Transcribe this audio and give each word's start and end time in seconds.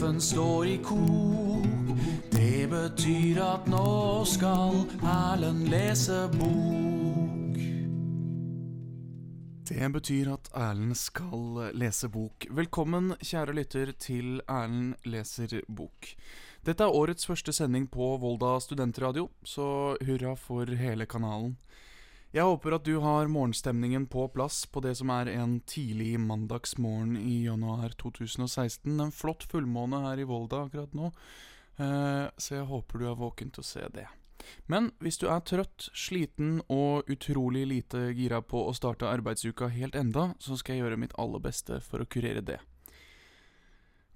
Kaffen 0.00 0.20
står 0.20 0.66
i 0.66 0.76
kok. 0.78 1.64
Det 2.30 2.68
betyr 2.70 3.36
at 3.44 3.66
nå 3.68 4.24
skal 4.24 4.78
Erlend 5.04 5.66
lese 5.68 6.22
bok. 6.32 7.58
Det 9.68 9.90
betyr 9.92 10.30
at 10.32 10.48
Erlend 10.56 10.96
skal 10.96 11.68
lese 11.76 12.08
bok. 12.08 12.48
Velkommen, 12.48 13.12
kjære 13.20 13.58
lytter, 13.60 13.92
til 13.92 14.40
Erlend 14.48 14.96
leser 15.04 15.58
bok. 15.68 16.14
Dette 16.64 16.88
er 16.88 16.96
årets 16.96 17.28
første 17.28 17.52
sending 17.52 17.84
på 17.92 18.14
Volda 18.24 18.56
studentradio, 18.64 19.28
så 19.44 19.98
hurra 20.00 20.32
for 20.32 20.80
hele 20.80 21.04
kanalen. 21.04 21.58
Jeg 22.30 22.46
håper 22.46 22.76
at 22.76 22.84
du 22.86 22.92
har 23.02 23.26
morgenstemningen 23.26 24.04
på 24.06 24.28
plass 24.30 24.62
på 24.70 24.78
det 24.84 24.92
som 25.00 25.10
er 25.10 25.32
en 25.32 25.56
tidlig 25.66 26.12
mandagsmorgen 26.22 27.16
i 27.18 27.40
januar 27.48 27.96
2016. 27.98 29.00
En 29.02 29.10
flott 29.10 29.42
fullmåne 29.50 30.04
her 30.04 30.22
i 30.22 30.26
Volda 30.30 30.60
akkurat 30.68 30.94
nå, 30.94 31.10
eh, 31.82 32.30
så 32.38 32.54
jeg 32.54 32.68
håper 32.70 33.02
du 33.02 33.08
er 33.10 33.18
våken 33.18 33.50
til 33.50 33.64
å 33.64 33.66
se 33.66 33.82
det. 33.96 34.06
Men 34.70 34.92
hvis 35.02 35.18
du 35.18 35.26
er 35.26 35.42
trøtt, 35.42 35.90
sliten 35.90 36.60
og 36.70 37.10
utrolig 37.10 37.66
lite 37.66 38.06
gira 38.14 38.38
på 38.46 38.62
å 38.62 38.76
starte 38.78 39.10
arbeidsuka 39.10 39.66
helt 39.74 39.98
enda, 39.98 40.30
så 40.38 40.54
skal 40.54 40.78
jeg 40.78 40.84
gjøre 40.84 41.02
mitt 41.02 41.18
aller 41.18 41.42
beste 41.42 41.82
for 41.82 41.98
å 41.98 42.06
kurere 42.06 42.46
det. 42.46 42.60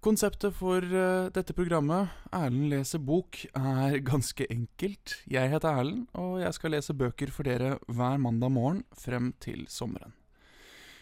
Konseptet 0.04 0.52
for 0.52 0.84
eh, 0.84 1.30
dette 1.32 1.54
programmet, 1.56 2.10
Erlend 2.28 2.68
leser 2.68 3.00
bok, 3.00 3.38
er 3.56 3.94
ganske 4.10 4.44
enkelt. 4.52 5.14
Jeg 5.24 5.48
heter 5.48 5.78
Erlend, 5.80 6.02
og 6.12 6.42
jeg 6.42 6.52
skal 6.52 6.74
lese 6.77 6.92
bøker 6.92 7.33
for 7.33 7.48
dere 7.48 7.78
hver 7.88 8.20
mandag 8.20 8.52
morgen 8.52 8.82
frem 8.92 9.30
til 9.41 9.64
sommeren. 9.72 10.12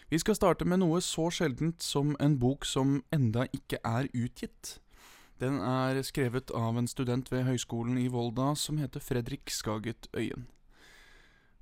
Vi 0.07 0.21
skal 0.23 0.37
starte 0.39 0.63
med 0.63 0.79
noe 0.79 1.01
så 1.03 1.27
sjeldent 1.35 1.83
som 1.83 2.15
en 2.23 2.37
bok 2.39 2.63
som 2.63 3.01
enda 3.11 3.43
ikke 3.51 3.81
er 3.83 4.07
utgitt. 4.15 4.77
Den 5.41 5.59
er 5.59 5.99
skrevet 6.07 6.55
av 6.55 6.79
en 6.79 6.87
student 6.87 7.27
ved 7.33 7.43
Høgskolen 7.49 7.99
i 7.99 8.07
Volda 8.07 8.53
som 8.55 8.79
heter 8.79 9.03
Fredrik 9.03 9.51
Skaget 9.51 10.07
Øyen. 10.15 10.47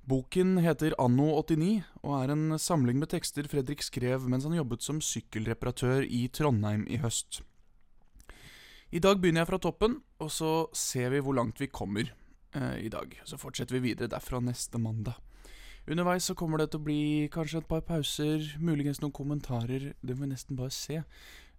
Boken 0.02 0.56
heter 0.58 0.96
Anno 0.98 1.28
89 1.38 1.84
og 2.02 2.14
er 2.16 2.32
en 2.34 2.56
samling 2.58 2.98
med 2.98 3.12
tekster 3.12 3.46
Fredrik 3.46 3.84
skrev 3.86 4.24
mens 4.26 4.42
han 4.48 4.56
jobbet 4.56 4.82
som 4.82 4.98
sykkelreparatør 4.98 6.02
i 6.02 6.24
Trondheim 6.34 6.82
i 6.90 6.98
høst. 6.98 7.44
I 8.90 8.98
dag 8.98 9.20
begynner 9.22 9.44
jeg 9.44 9.50
fra 9.52 9.60
toppen, 9.62 10.00
og 10.18 10.32
så 10.34 10.66
ser 10.76 11.14
vi 11.14 11.20
hvor 11.22 11.36
langt 11.38 11.62
vi 11.62 11.70
kommer 11.70 12.10
eh, 12.10 12.82
i 12.82 12.90
dag. 12.92 13.14
Så 13.24 13.38
fortsetter 13.40 13.78
vi 13.78 13.86
videre 13.86 14.10
derfra 14.10 14.42
neste 14.42 14.80
mandag. 14.82 15.14
Underveis 15.86 16.26
så 16.28 16.34
kommer 16.38 16.58
det 16.58 16.72
til 16.72 16.82
å 16.82 16.86
bli 16.88 17.04
kanskje 17.32 17.62
et 17.62 17.70
par 17.70 17.86
pauser, 17.86 18.42
muligens 18.58 19.00
noen 19.02 19.14
kommentarer. 19.14 19.92
Det 20.02 20.18
må 20.18 20.26
vi 20.26 20.32
nesten 20.34 20.58
bare 20.58 20.74
se. 20.74 20.98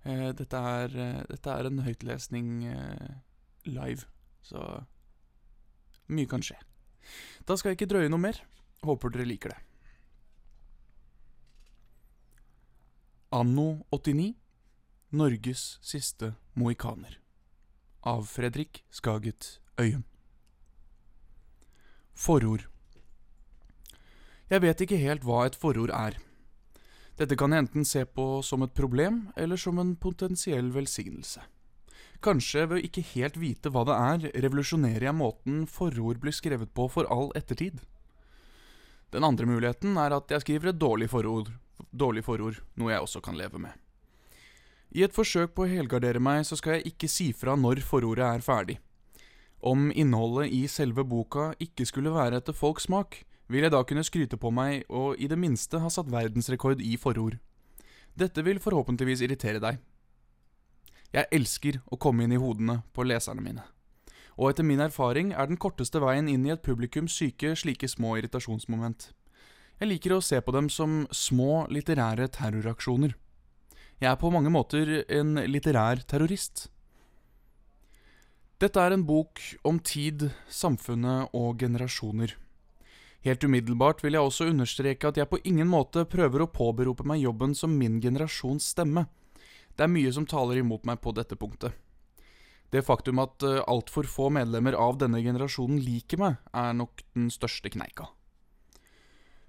Eh, 0.04 0.28
dette, 0.36 0.60
er, 0.60 1.00
eh, 1.00 1.24
dette 1.32 1.56
er 1.56 1.72
en 1.72 1.82
høytlesning 1.88 2.52
eh, 2.68 3.18
live, 3.72 4.04
så 4.44 4.84
mye 6.12 6.28
kan 6.28 6.44
skje. 6.44 6.60
Da 7.48 7.58
skal 7.58 7.74
jeg 7.74 7.82
ikke 7.82 7.92
drøye 7.94 8.12
noe 8.12 8.22
mer. 8.22 8.40
Håper 8.84 9.14
dere 9.14 9.28
liker 9.28 9.54
det. 9.54 9.60
Anno 13.34 13.84
89 13.92 14.34
Norges 15.14 15.78
siste 15.82 16.34
mohikaner. 16.54 17.20
Av 18.02 18.26
Fredrik 18.30 18.84
Skaget 18.90 19.60
Øyen. 19.80 20.04
Forord. 22.14 22.68
Jeg 24.50 24.62
vet 24.62 24.82
ikke 24.86 25.02
helt 25.02 25.26
hva 25.26 25.48
et 25.48 25.58
forord 25.58 25.94
er. 25.94 26.20
Dette 27.18 27.38
kan 27.38 27.54
jeg 27.54 27.66
enten 27.66 27.86
se 27.86 28.04
på 28.06 28.42
som 28.46 28.66
et 28.66 28.74
problem 28.74 29.28
eller 29.38 29.58
som 29.58 29.80
en 29.82 29.96
potensiell 29.96 30.70
velsignelse. 30.74 31.42
Kanskje 32.24 32.62
ved 32.70 32.78
å 32.78 32.86
ikke 32.88 33.04
helt 33.14 33.36
vite 33.36 33.72
hva 33.74 33.82
det 33.88 33.96
er, 34.00 34.30
revolusjonerer 34.46 35.10
jeg 35.10 35.18
måten 35.18 35.66
forord 35.68 36.22
blir 36.24 36.36
skrevet 36.36 36.72
på 36.72 36.86
for 36.92 37.10
all 37.12 37.34
ettertid. 37.36 37.82
Den 39.12 39.28
andre 39.28 39.46
muligheten 39.50 39.98
er 40.00 40.16
at 40.16 40.32
jeg 40.32 40.46
skriver 40.46 40.72
et 40.72 40.80
dårlig 40.80 41.10
forord, 41.12 41.52
dårlig 41.92 42.24
forord, 42.24 42.62
noe 42.80 42.94
jeg 42.94 43.04
også 43.04 43.22
kan 43.26 43.36
leve 43.36 43.60
med. 43.60 43.76
I 44.96 45.04
et 45.04 45.14
forsøk 45.14 45.52
på 45.58 45.66
å 45.66 45.70
helgardere 45.74 46.22
meg, 46.24 46.46
så 46.48 46.56
skal 46.56 46.78
jeg 46.78 46.94
ikke 46.94 47.12
si 47.12 47.32
fra 47.36 47.58
når 47.60 47.84
forordet 47.84 48.24
er 48.30 48.46
ferdig. 48.46 48.80
Om 49.60 49.90
innholdet 49.92 50.54
i 50.56 50.64
selve 50.72 51.04
boka 51.04 51.52
ikke 51.60 51.88
skulle 51.90 52.14
være 52.14 52.40
etter 52.40 52.56
folks 52.56 52.88
smak, 52.88 53.20
vil 53.52 53.68
jeg 53.68 53.74
da 53.74 53.84
kunne 53.84 54.06
skryte 54.08 54.40
på 54.40 54.52
meg 54.54 54.88
og 54.88 55.20
i 55.20 55.28
det 55.28 55.38
minste 55.40 55.82
ha 55.84 55.92
satt 55.92 56.12
verdensrekord 56.14 56.80
i 56.80 56.96
forord. 56.96 57.36
Dette 58.16 58.46
vil 58.46 58.62
forhåpentligvis 58.64 59.26
irritere 59.26 59.60
deg, 59.60 59.82
jeg 61.14 61.30
elsker 61.32 61.80
å 61.94 62.00
komme 62.02 62.26
inn 62.26 62.34
i 62.34 62.42
hodene 62.42 62.82
på 62.94 63.06
leserne 63.06 63.44
mine. 63.46 63.64
Og 64.34 64.50
etter 64.50 64.66
min 64.66 64.82
erfaring 64.82 65.34
er 65.38 65.50
den 65.50 65.60
korteste 65.62 66.02
veien 66.02 66.30
inn 66.32 66.46
i 66.48 66.54
et 66.56 66.64
publikum 66.66 67.08
syke 67.08 67.54
slike 67.60 67.90
små 67.90 68.16
irritasjonsmoment. 68.18 69.12
Jeg 69.78 69.90
liker 69.90 70.16
å 70.16 70.24
se 70.26 70.40
på 70.42 70.54
dem 70.56 70.70
som 70.74 71.04
små 71.14 71.66
litterære 71.70 72.30
terroraksjoner. 72.34 73.14
Jeg 74.02 74.10
er 74.10 74.20
på 74.20 74.32
mange 74.34 74.50
måter 74.54 75.04
en 75.06 75.38
litterær 75.46 76.02
terrorist. 76.10 76.68
Dette 78.62 78.80
er 78.80 78.96
en 78.96 79.06
bok 79.06 79.42
om 79.68 79.78
tid, 79.80 80.30
samfunnet 80.50 81.34
og 81.36 81.62
generasjoner. 81.62 82.34
Helt 83.24 83.44
umiddelbart 83.44 84.02
vil 84.04 84.18
jeg 84.18 84.28
også 84.28 84.50
understreke 84.52 85.08
at 85.08 85.20
jeg 85.20 85.30
på 85.30 85.40
ingen 85.48 85.70
måte 85.72 86.04
prøver 86.10 86.44
å 86.44 86.52
påberope 86.52 87.06
meg 87.08 87.22
jobben 87.24 87.54
som 87.56 87.76
min 87.78 88.02
generasjons 88.04 88.74
stemme. 88.74 89.06
Det 89.78 89.86
er 89.86 89.94
mye 89.94 90.12
som 90.14 90.28
taler 90.30 90.62
imot 90.62 90.86
meg 90.86 91.02
på 91.02 91.14
dette 91.18 91.38
punktet. 91.40 91.74
Det 92.74 92.82
faktum 92.86 93.22
at 93.22 93.46
uh, 93.46 93.62
altfor 93.70 94.08
få 94.10 94.32
medlemmer 94.34 94.74
av 94.74 94.98
denne 95.02 95.22
generasjonen 95.22 95.82
liker 95.82 96.22
meg, 96.22 96.38
er 96.58 96.74
nok 96.78 97.04
den 97.14 97.30
største 97.34 97.70
kneika. 97.74 98.10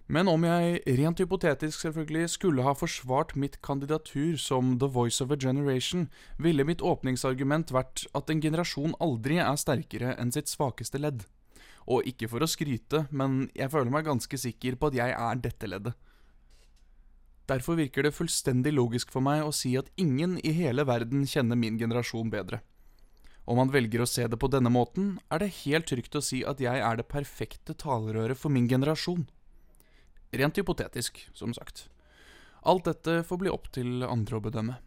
Men 0.05 0.29
om 0.29 0.43
jeg, 0.45 0.83
rent 0.99 1.21
hypotetisk 1.23 1.81
selvfølgelig, 1.81 2.29
skulle 2.35 2.65
ha 2.67 2.75
forsvart 2.77 3.33
mitt 3.41 3.63
kandidatur 3.65 4.37
som 4.37 4.75
The 4.77 4.91
Voice 4.93 5.25
of 5.25 5.33
a 5.33 5.39
Generation, 5.41 6.11
ville 6.37 6.67
mitt 6.69 6.85
åpningsargument 6.85 7.73
vært 7.73 8.05
at 8.13 8.29
en 8.29 8.43
generasjon 8.45 8.93
aldri 9.01 9.41
er 9.41 9.57
sterkere 9.57 10.13
enn 10.21 10.35
sitt 10.35 10.53
svakeste 10.53 11.01
ledd. 11.01 11.25
Og 11.89 12.05
ikke 12.09 12.29
for 12.29 12.45
å 12.45 12.49
skryte, 12.49 13.07
men 13.13 13.47
jeg 13.57 13.73
føler 13.73 13.93
meg 13.93 14.05
ganske 14.05 14.41
sikker 14.41 14.77
på 14.77 14.93
at 14.93 15.01
jeg 15.01 15.17
er 15.17 15.41
dette 15.41 15.73
leddet. 15.73 15.97
Derfor 17.51 17.77
virker 17.77 18.07
det 18.07 18.15
fullstendig 18.17 18.73
logisk 18.73 19.11
for 19.13 19.25
meg 19.25 19.43
å 19.45 19.53
si 19.53 19.75
at 19.77 19.91
ingen 20.01 20.39
i 20.41 20.55
hele 20.57 20.87
verden 20.89 21.27
kjenner 21.29 21.59
min 21.61 21.77
generasjon 21.81 22.31
bedre. 22.33 22.63
Om 23.45 23.61
man 23.61 23.73
velger 23.73 24.01
å 24.01 24.09
se 24.09 24.25
det 24.25 24.39
på 24.41 24.49
denne 24.49 24.73
måten, 24.73 25.19
er 25.29 25.43
det 25.43 25.51
helt 25.61 25.91
trygt 25.91 26.17
å 26.17 26.25
si 26.25 26.41
at 26.49 26.63
jeg 26.65 26.81
er 26.81 26.97
det 26.97 27.11
perfekte 27.11 27.77
talerøret 27.77 28.41
for 28.41 28.49
min 28.49 28.69
generasjon. 28.71 29.27
Rent 30.33 30.57
hypotetisk, 30.57 31.21
som 31.37 31.53
sagt. 31.53 31.91
Alt 32.65 32.89
dette 32.89 33.21
får 33.29 33.43
bli 33.43 33.53
opp 33.53 33.69
til 33.77 34.01
andre 34.09 34.41
å 34.41 34.45
bedømme. 34.45 34.79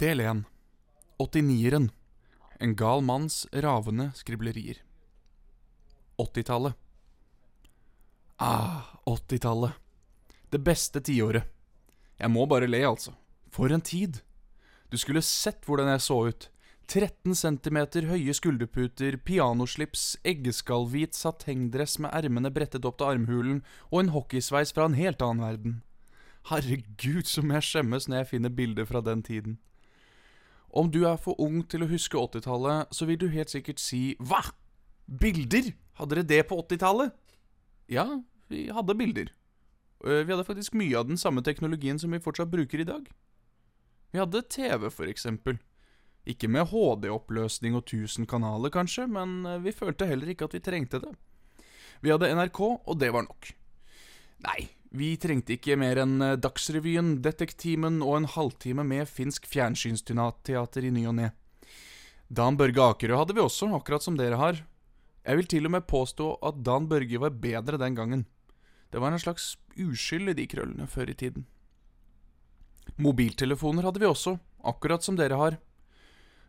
Del 0.00 0.20
1 0.20 0.44
89-eren 1.20 1.90
En 2.60 2.74
gal 2.76 3.00
manns 3.04 3.46
ravende 3.52 4.10
skriblerier 4.16 4.82
80-tallet 6.20 6.85
Ah, 8.38 8.82
80-tallet. 9.04 9.72
Det 10.50 10.58
beste 10.58 11.00
tiåret. 11.00 11.44
Jeg 12.18 12.30
må 12.30 12.44
bare 12.46 12.68
le, 12.68 12.82
altså. 12.84 13.14
For 13.48 13.72
en 13.72 13.80
tid. 13.80 14.20
Du 14.92 14.98
skulle 15.00 15.22
sett 15.24 15.64
hvordan 15.64 15.88
jeg 15.88 16.04
så 16.04 16.18
ut. 16.28 16.48
13 16.86 17.34
cm 17.34 17.78
høye 18.06 18.34
skulderputer, 18.36 19.16
pianoslips, 19.16 20.18
eggeskallhvit 20.22 21.16
satengdress 21.16 21.96
med 21.98 22.12
ermene 22.14 22.52
brettet 22.52 22.84
opp 22.86 23.00
til 23.00 23.16
armhulen 23.16 23.64
og 23.90 24.04
en 24.04 24.12
hockeysveis 24.14 24.70
fra 24.76 24.86
en 24.86 24.94
helt 24.94 25.24
annen 25.24 25.42
verden. 25.42 25.80
Herregud, 26.52 27.24
som 27.26 27.50
jeg 27.50 27.66
skjemmes 27.66 28.06
når 28.06 28.20
jeg 28.20 28.30
finner 28.36 28.54
bilder 28.54 28.86
fra 28.86 29.00
den 29.02 29.24
tiden. 29.26 29.58
Om 30.70 30.92
du 30.92 31.06
er 31.08 31.16
for 31.16 31.40
ung 31.42 31.64
til 31.64 31.82
å 31.82 31.90
huske 31.90 32.20
80-tallet, 32.20 32.92
så 32.92 33.08
vil 33.08 33.18
du 33.18 33.30
helt 33.32 33.50
sikkert 33.50 33.80
si 33.82 34.12
hva? 34.20 34.44
Bilder? 35.08 35.72
Hadde 35.98 36.20
dere 36.20 36.28
det 36.36 36.42
på 36.46 36.60
80-tallet? 36.60 37.16
Ja, 37.86 38.22
vi 38.48 38.68
hadde 38.70 38.94
bilder. 38.94 39.32
Eh, 40.04 40.10
vi 40.26 40.32
hadde 40.32 40.44
faktisk 40.44 40.74
mye 40.74 40.98
av 40.98 41.08
den 41.08 41.18
samme 41.18 41.42
teknologien 41.42 41.98
som 41.98 42.10
vi 42.10 42.22
fortsatt 42.22 42.50
bruker 42.50 42.82
i 42.82 42.88
dag. 42.88 43.08
Vi 44.10 44.18
hadde 44.18 44.42
TV, 44.42 44.90
for 44.90 45.10
eksempel. 45.10 45.58
Ikke 46.26 46.50
med 46.50 46.66
HD-oppløsning 46.72 47.76
og 47.78 47.84
1000 47.86 48.26
kanaler, 48.26 48.72
kanskje, 48.74 49.06
men 49.06 49.44
eh, 49.46 49.62
vi 49.62 49.74
følte 49.74 50.08
heller 50.10 50.32
ikke 50.32 50.48
at 50.48 50.56
vi 50.58 50.64
trengte 50.64 51.02
det. 51.02 51.14
Vi 52.02 52.10
hadde 52.12 52.32
NRK, 52.34 52.60
og 52.82 52.98
det 52.98 53.12
var 53.14 53.26
nok. 53.28 53.52
Nei, 54.46 54.66
vi 54.96 55.14
trengte 55.20 55.54
ikke 55.56 55.78
mer 55.78 56.02
enn 56.02 56.18
eh, 56.22 56.36
Dagsrevyen, 56.42 57.20
Detektimen 57.22 58.02
og 58.04 58.20
en 58.20 58.30
halvtime 58.34 58.84
med 58.86 59.06
finsk 59.10 59.46
fjernsynsteater 59.50 60.86
i 60.86 60.94
ny 60.94 61.06
og 61.06 61.18
ne. 61.20 61.30
Dan 62.26 62.58
Børge 62.58 62.82
Akerø 62.82 63.20
hadde 63.20 63.36
vi 63.36 63.44
også, 63.44 63.70
akkurat 63.78 64.02
som 64.02 64.18
dere 64.18 64.38
har, 64.40 64.58
jeg 65.26 65.40
vil 65.40 65.48
til 65.50 65.66
og 65.66 65.74
med 65.74 65.86
påstå 65.90 66.30
at 66.46 66.62
Dan 66.62 66.86
Børge 66.88 67.18
var 67.18 67.34
bedre 67.34 67.78
den 67.82 67.96
gangen. 67.98 68.26
Det 68.92 69.00
var 69.02 69.10
en 69.10 69.18
slags 69.18 69.56
uskyld 69.74 70.30
i 70.30 70.36
de 70.38 70.46
krøllene 70.46 70.86
før 70.86 71.10
i 71.10 71.18
tiden. 71.18 71.46
Mobiltelefoner 73.02 73.82
hadde 73.82 74.00
vi 74.00 74.06
også, 74.06 74.36
akkurat 74.62 75.02
som 75.02 75.18
dere 75.18 75.36
har. 75.36 75.58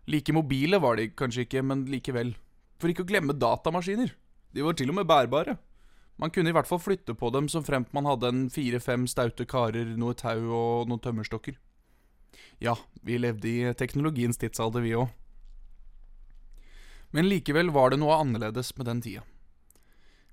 Like 0.07 0.31
mobile 0.31 0.79
var 0.79 0.95
de 0.95 1.09
kanskje 1.09 1.47
ikke, 1.47 1.63
men 1.65 1.87
likevel. 1.89 2.35
For 2.77 2.93
ikke 2.93 3.03
å 3.03 3.09
glemme 3.09 3.35
datamaskiner. 3.35 4.13
De 4.53 4.63
var 4.63 4.77
til 4.77 4.93
og 4.93 4.99
med 4.99 5.09
bærbare. 5.09 5.57
Man 6.17 6.31
kunne 6.33 6.49
i 6.49 6.55
hvert 6.55 6.69
fall 6.69 6.81
flytte 6.81 7.17
på 7.17 7.29
dem 7.33 7.49
som 7.49 7.65
fremt 7.65 7.91
man 7.93 8.05
hadde 8.05 8.29
en 8.29 8.45
fire-fem 8.49 9.05
staute 9.09 9.45
karer, 9.49 9.97
noe 9.97 10.15
tau 10.17 10.39
og 10.53 10.89
noen 10.89 11.01
tømmerstokker. 11.01 11.57
Ja, 12.61 12.77
vi 13.05 13.17
levde 13.17 13.49
i 13.49 13.73
teknologiens 13.77 14.37
tidsalder, 14.37 14.85
vi 14.85 14.95
òg. 14.97 15.09
Men 17.11 17.29
likevel 17.29 17.71
var 17.71 17.91
det 17.91 17.99
noe 18.01 18.19
annerledes 18.19 18.73
med 18.77 18.89
den 18.89 19.01
tida. 19.01 19.23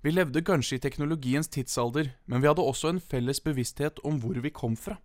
Vi 0.05 0.13
levde 0.13 0.43
kanskje 0.45 0.77
i 0.77 0.83
teknologiens 0.85 1.49
tidsalder, 1.49 2.11
men 2.29 2.43
vi 2.43 2.49
hadde 2.51 2.65
også 2.65 2.91
en 2.93 3.01
felles 3.01 3.41
bevissthet 3.41 4.03
om 4.05 4.19
hvor 4.21 4.37
vi 4.45 4.53
kom 4.53 4.75
fra. 4.77 4.99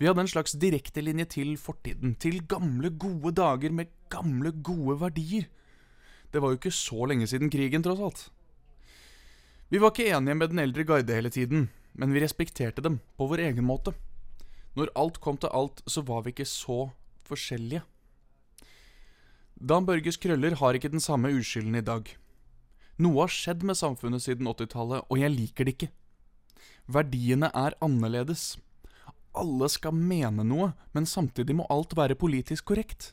Vi 0.00 0.08
hadde 0.08 0.24
en 0.24 0.30
slags 0.32 0.56
direktelinje 0.58 1.28
til 1.36 1.52
fortiden, 1.60 2.16
til 2.18 2.40
gamle, 2.50 2.90
gode 2.90 3.30
dager 3.38 3.70
med 3.70 3.92
gamle, 4.10 4.50
gode 4.50 4.96
verdier. 5.04 5.46
Det 6.32 6.42
var 6.42 6.50
jo 6.50 6.58
ikke 6.58 6.74
så 6.74 7.06
lenge 7.06 7.28
siden 7.30 7.52
krigen, 7.52 7.84
tross 7.84 8.02
alt. 8.02 8.24
Vi 9.70 9.78
var 9.78 9.92
ikke 9.92 10.10
enige 10.10 10.34
med 10.34 10.50
den 10.50 10.64
eldre 10.64 10.84
guide 10.88 11.14
hele 11.14 11.30
tiden, 11.30 11.68
men 11.94 12.12
vi 12.12 12.24
respekterte 12.24 12.82
dem, 12.82 12.98
på 13.16 13.28
vår 13.30 13.44
egen 13.46 13.68
måte. 13.68 13.94
Når 14.74 14.90
alt 14.96 15.20
kom 15.20 15.38
til 15.38 15.52
alt, 15.52 15.84
så 15.86 16.02
var 16.02 16.24
vi 16.24 16.32
ikke 16.34 16.48
så 16.48 16.88
forskjellige. 17.28 17.84
Dan 19.62 19.84
Børges 19.86 20.16
krøller 20.18 20.56
har 20.58 20.74
ikke 20.74 20.90
den 20.90 21.02
samme 21.02 21.30
uskylden 21.38 21.76
i 21.78 21.84
dag. 21.86 22.08
Noe 22.98 23.20
har 23.22 23.30
skjedd 23.30 23.60
med 23.62 23.78
samfunnet 23.78 24.24
siden 24.24 24.48
80-tallet, 24.50 25.04
og 25.06 25.20
jeg 25.20 25.30
liker 25.30 25.68
det 25.68 25.74
ikke. 25.76 25.88
Verdiene 26.90 27.46
er 27.54 27.76
annerledes. 27.78 28.56
Alle 29.38 29.68
skal 29.70 29.94
mene 29.94 30.42
noe, 30.42 30.72
men 30.96 31.06
samtidig 31.06 31.54
må 31.54 31.66
alt 31.70 31.94
være 31.94 32.18
politisk 32.18 32.72
korrekt. 32.72 33.12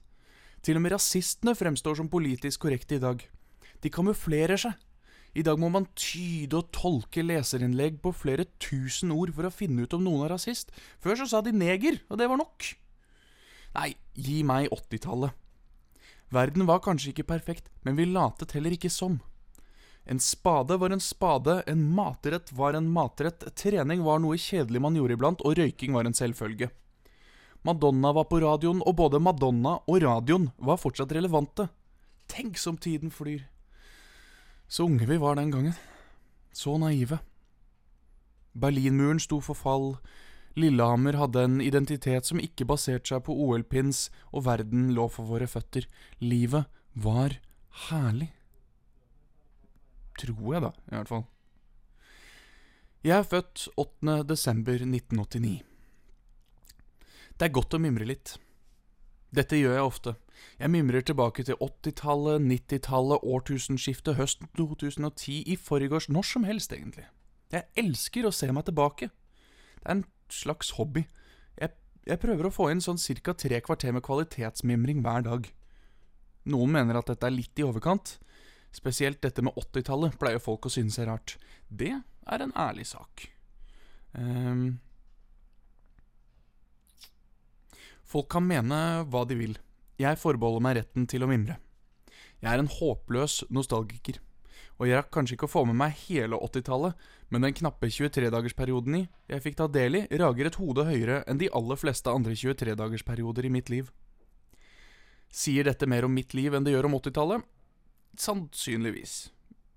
Til 0.66 0.80
og 0.80 0.84
med 0.84 0.96
rasistene 0.96 1.54
fremstår 1.54 2.00
som 2.00 2.10
politisk 2.10 2.66
korrekte 2.66 2.98
i 2.98 3.04
dag. 3.04 3.22
De 3.86 3.92
kamuflerer 3.94 4.58
seg. 4.58 4.74
I 5.38 5.46
dag 5.46 5.60
må 5.62 5.70
man 5.70 5.86
tyde 5.94 6.58
og 6.58 6.72
tolke 6.74 7.22
leserinnlegg 7.22 8.00
på 8.02 8.10
flere 8.18 8.48
tusen 8.58 9.14
ord 9.14 9.30
for 9.38 9.46
å 9.46 9.54
finne 9.54 9.86
ut 9.86 9.94
om 9.94 10.02
noen 10.02 10.26
er 10.26 10.34
rasist. 10.34 10.74
Før 10.98 11.22
så 11.22 11.30
sa 11.30 11.44
de 11.46 11.54
neger, 11.54 12.02
og 12.10 12.18
det 12.18 12.28
var 12.32 12.42
nok. 12.42 12.72
Nei, 13.78 13.94
gi 14.18 14.42
meg 14.42 14.74
80-tallet. 14.74 15.38
Verden 16.30 16.66
var 16.70 16.84
kanskje 16.86 17.14
ikke 17.14 17.28
perfekt, 17.32 17.70
men 17.82 17.98
vi 17.98 18.06
latet 18.06 18.54
heller 18.54 18.76
ikke 18.76 18.92
som. 18.94 19.18
En 20.10 20.20
spade 20.20 20.78
var 20.78 20.94
en 20.94 21.02
spade, 21.02 21.64
en 21.68 21.82
matrett 21.94 22.52
var 22.54 22.74
en 22.74 22.90
matrett, 22.90 23.44
trening 23.56 24.04
var 24.06 24.22
noe 24.22 24.38
kjedelig 24.38 24.82
man 24.82 24.96
gjorde 24.98 25.18
iblant, 25.18 25.42
og 25.46 25.58
røyking 25.58 25.94
var 25.94 26.06
en 26.06 26.18
selvfølge. 26.18 26.70
Madonna 27.62 28.14
var 28.16 28.30
på 28.30 28.40
radioen, 28.42 28.82
og 28.86 28.96
både 28.96 29.20
Madonna 29.20 29.80
og 29.86 30.02
radioen 30.02 30.50
var 30.58 30.80
fortsatt 30.80 31.12
relevante. 31.12 31.68
Tenk 32.30 32.58
som 32.58 32.78
tiden 32.78 33.12
flyr. 33.12 33.44
Så 34.70 34.86
unge 34.86 35.06
vi 35.10 35.18
var 35.18 35.36
den 35.36 35.52
gangen. 35.52 35.76
Så 36.54 36.78
naive. 36.78 37.20
Berlinmuren 38.54 39.20
sto 39.20 39.42
for 39.42 39.58
fall. 39.58 39.98
Lillehammer 40.58 41.18
hadde 41.20 41.44
en 41.46 41.60
identitet 41.62 42.26
som 42.26 42.42
ikke 42.42 42.68
baserte 42.70 43.12
seg 43.12 43.24
på 43.28 43.36
OL-pins, 43.36 44.08
og 44.34 44.46
verden 44.48 44.90
lå 44.96 45.06
for 45.14 45.30
våre 45.30 45.48
føtter. 45.50 45.86
Livet 46.24 46.70
var 46.94 47.38
herlig. 47.90 48.32
Tror 50.20 50.56
jeg, 50.56 50.64
da, 50.66 50.74
i 50.90 50.96
hvert 50.98 51.12
fall. 51.12 51.26
Jeg 53.06 53.16
er 53.16 53.28
født 53.32 53.70
8. 53.80 54.24
desember 54.28 54.82
1989. 54.84 55.62
Det 57.40 57.48
er 57.48 57.56
godt 57.56 57.78
å 57.78 57.80
mimre 57.80 58.04
litt. 58.04 58.34
Dette 59.32 59.56
gjør 59.56 59.78
jeg 59.78 59.86
ofte. 59.88 60.16
Jeg 60.60 60.72
mimrer 60.74 61.06
tilbake 61.06 61.46
til 61.48 61.56
80-tallet, 61.62 62.44
90-tallet, 62.44 63.24
årtusenskiftet, 63.24 64.18
høsten 64.18 64.50
2010, 64.58 65.44
i 65.48 65.56
forgårs, 65.56 66.10
når 66.12 66.28
som 66.28 66.48
helst, 66.48 66.74
egentlig. 66.76 67.06
Jeg 67.54 67.70
elsker 67.80 68.28
å 68.28 68.34
se 68.36 68.50
meg 68.52 68.68
tilbake. 68.68 69.12
Det 69.80 69.86
er 69.88 69.96
en 70.00 70.08
slags 70.36 70.74
hobby. 70.78 71.06
Jeg, 71.60 71.74
jeg 72.08 72.22
prøver 72.22 72.48
å 72.48 72.54
få 72.54 72.70
inn 72.72 72.84
sånn 72.84 73.00
ca. 73.00 73.34
tre 73.34 73.62
kvarter 73.66 73.96
med 73.96 74.06
kvalitetsmimring 74.06 75.04
hver 75.06 75.26
dag. 75.28 75.50
Noen 76.50 76.74
mener 76.74 77.00
at 77.00 77.10
dette 77.12 77.28
er 77.28 77.36
litt 77.36 77.60
i 77.60 77.66
overkant. 77.66 78.18
Spesielt 78.76 79.22
dette 79.22 79.42
med 79.42 79.56
80-tallet 79.58 80.18
pleier 80.22 80.42
folk 80.42 80.68
å 80.68 80.74
synes 80.74 81.00
er 81.02 81.10
rart. 81.10 81.38
Det 81.68 81.94
er 82.00 82.46
en 82.46 82.54
ærlig 82.58 82.86
sak. 82.92 83.26
Um, 84.14 84.80
folk 88.06 88.30
kan 88.32 88.46
mene 88.46 89.04
hva 89.10 89.26
de 89.30 89.38
vil. 89.40 89.58
Jeg 90.00 90.22
forbeholder 90.22 90.64
meg 90.64 90.78
retten 90.80 91.10
til 91.10 91.26
å 91.26 91.30
mimre. 91.30 91.58
Jeg 92.40 92.54
er 92.54 92.62
en 92.62 92.72
håpløs 92.72 93.42
nostalgiker. 93.52 94.22
Og 94.80 94.88
jeg 94.88 94.96
rakk 94.96 95.10
kanskje 95.12 95.36
ikke 95.36 95.48
å 95.50 95.52
få 95.52 95.66
med 95.68 95.76
meg 95.76 95.98
hele 96.06 96.38
80-tallet, 96.40 96.96
men 97.30 97.44
den 97.44 97.56
knappe 97.58 97.90
23-dagersperioden 97.92 98.96
i 99.02 99.08
jeg 99.28 99.44
fikk 99.44 99.58
ta 99.60 99.68
del 99.68 100.00
i, 100.00 100.06
rager 100.22 100.48
et 100.48 100.60
hode 100.60 100.86
høyere 100.88 101.20
enn 101.28 101.42
de 101.42 101.50
aller 101.56 101.80
fleste 101.80 102.12
andre 102.12 102.36
23-dagersperioder 102.40 103.50
i 103.50 103.52
mitt 103.52 103.72
liv. 103.74 103.92
Sier 105.30 105.68
dette 105.68 105.86
mer 105.90 106.08
om 106.08 106.16
mitt 106.16 106.34
liv 106.34 106.56
enn 106.56 106.64
det 106.66 106.74
gjør 106.74 106.88
om 106.88 106.96
80-tallet? 107.02 107.44
Sannsynligvis. 108.20 109.18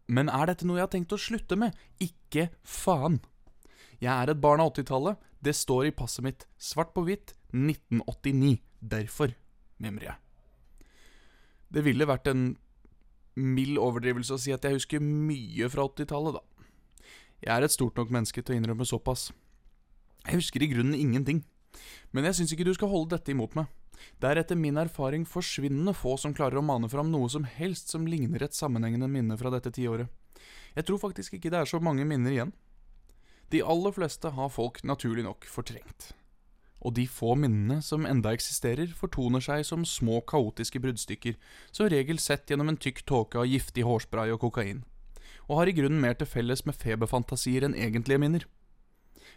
Men 0.06 0.30
er 0.30 0.48
dette 0.52 0.66
noe 0.68 0.78
jeg 0.78 0.86
har 0.86 0.94
tenkt 0.94 1.14
å 1.14 1.20
slutte 1.20 1.58
med? 1.58 1.74
Ikke 2.02 2.48
faen. 2.62 3.20
Jeg 3.98 4.12
er 4.14 4.32
et 4.32 4.42
barn 4.42 4.62
av 4.62 4.72
80-tallet. 4.72 5.18
Det 5.42 5.54
står 5.58 5.90
i 5.90 5.94
passet 5.98 6.24
mitt, 6.24 6.46
svart 6.62 6.94
på 6.94 7.04
hvitt, 7.06 7.34
1989. 7.50 8.60
Derfor 8.78 9.34
mimrer 9.82 10.12
jeg. 10.12 10.18
Det 11.72 11.82
ville 11.86 12.06
vært 12.06 12.30
en 12.30 12.52
mild 13.36 13.78
overdrivelse 13.80 14.34
å 14.36 14.40
si 14.40 14.52
at 14.54 14.64
jeg 14.66 14.76
husker 14.76 15.02
mye 15.02 15.68
fra 15.72 15.86
80-tallet, 15.88 16.38
da. 16.38 16.42
Jeg 17.42 17.52
er 17.56 17.66
et 17.66 17.74
stort 17.74 17.98
nok 17.98 18.12
menneske 18.14 18.42
til 18.42 18.54
å 18.54 18.58
innrømme 18.60 18.86
såpass. 18.86 19.30
Jeg 20.28 20.38
husker 20.38 20.62
i 20.62 20.70
grunnen 20.70 20.98
ingenting. 20.98 21.42
Men 22.14 22.28
jeg 22.28 22.38
syns 22.38 22.52
ikke 22.54 22.68
du 22.68 22.74
skal 22.76 22.92
holde 22.92 23.16
dette 23.16 23.32
imot 23.34 23.56
meg. 23.58 23.70
Det 24.20 24.28
er 24.28 24.40
etter 24.42 24.58
min 24.58 24.78
erfaring 24.78 25.24
forsvinnende 25.28 25.94
få 25.96 26.16
som 26.20 26.34
klarer 26.34 26.60
å 26.60 26.64
mane 26.66 26.90
fram 26.90 27.10
noe 27.10 27.30
som 27.32 27.46
helst 27.46 27.92
som 27.92 28.06
ligner 28.08 28.42
et 28.44 28.56
sammenhengende 28.56 29.10
minne 29.10 29.38
fra 29.40 29.50
dette 29.54 29.72
tiåret. 29.74 30.10
Jeg 30.76 30.86
tror 30.88 31.02
faktisk 31.02 31.36
ikke 31.36 31.52
det 31.52 31.62
er 31.62 31.70
så 31.70 31.82
mange 31.82 32.06
minner 32.08 32.34
igjen. 32.34 32.54
De 33.52 33.62
aller 33.62 33.94
fleste 33.94 34.32
har 34.32 34.52
folk 34.52 34.80
naturlig 34.88 35.26
nok 35.26 35.46
fortrengt 35.50 36.12
og 36.82 36.96
de 36.98 37.04
få 37.06 37.36
minnene 37.38 37.80
som 37.84 38.06
enda 38.08 38.32
eksisterer, 38.34 38.90
fortoner 38.98 39.42
seg 39.44 39.64
som 39.66 39.86
små 39.86 40.20
kaotiske 40.28 40.82
bruddstykker, 40.82 41.36
som 41.70 41.90
regel 41.92 42.18
sett 42.22 42.50
gjennom 42.50 42.72
en 42.72 42.80
tykk 42.80 43.04
tåke 43.08 43.38
av 43.38 43.46
giftig 43.48 43.86
hårspray 43.86 44.34
og 44.34 44.42
kokain, 44.42 44.82
og 45.48 45.60
har 45.60 45.70
i 45.70 45.76
grunnen 45.76 46.02
mer 46.02 46.18
til 46.18 46.30
felles 46.30 46.66
med 46.66 46.78
feberfantasier 46.78 47.66
enn 47.66 47.78
egentlige 47.78 48.22
minner. 48.22 48.48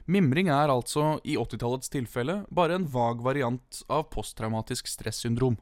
Mimring 0.05 0.49
er 0.53 0.69
altså, 0.69 1.19
i 1.25 1.37
80-tallets 1.37 1.89
tilfelle, 1.93 2.43
bare 2.53 2.77
en 2.77 2.89
vag 2.89 3.23
variant 3.25 3.81
av 3.89 4.09
posttraumatisk 4.13 4.89
stressyndrom. 4.89 5.57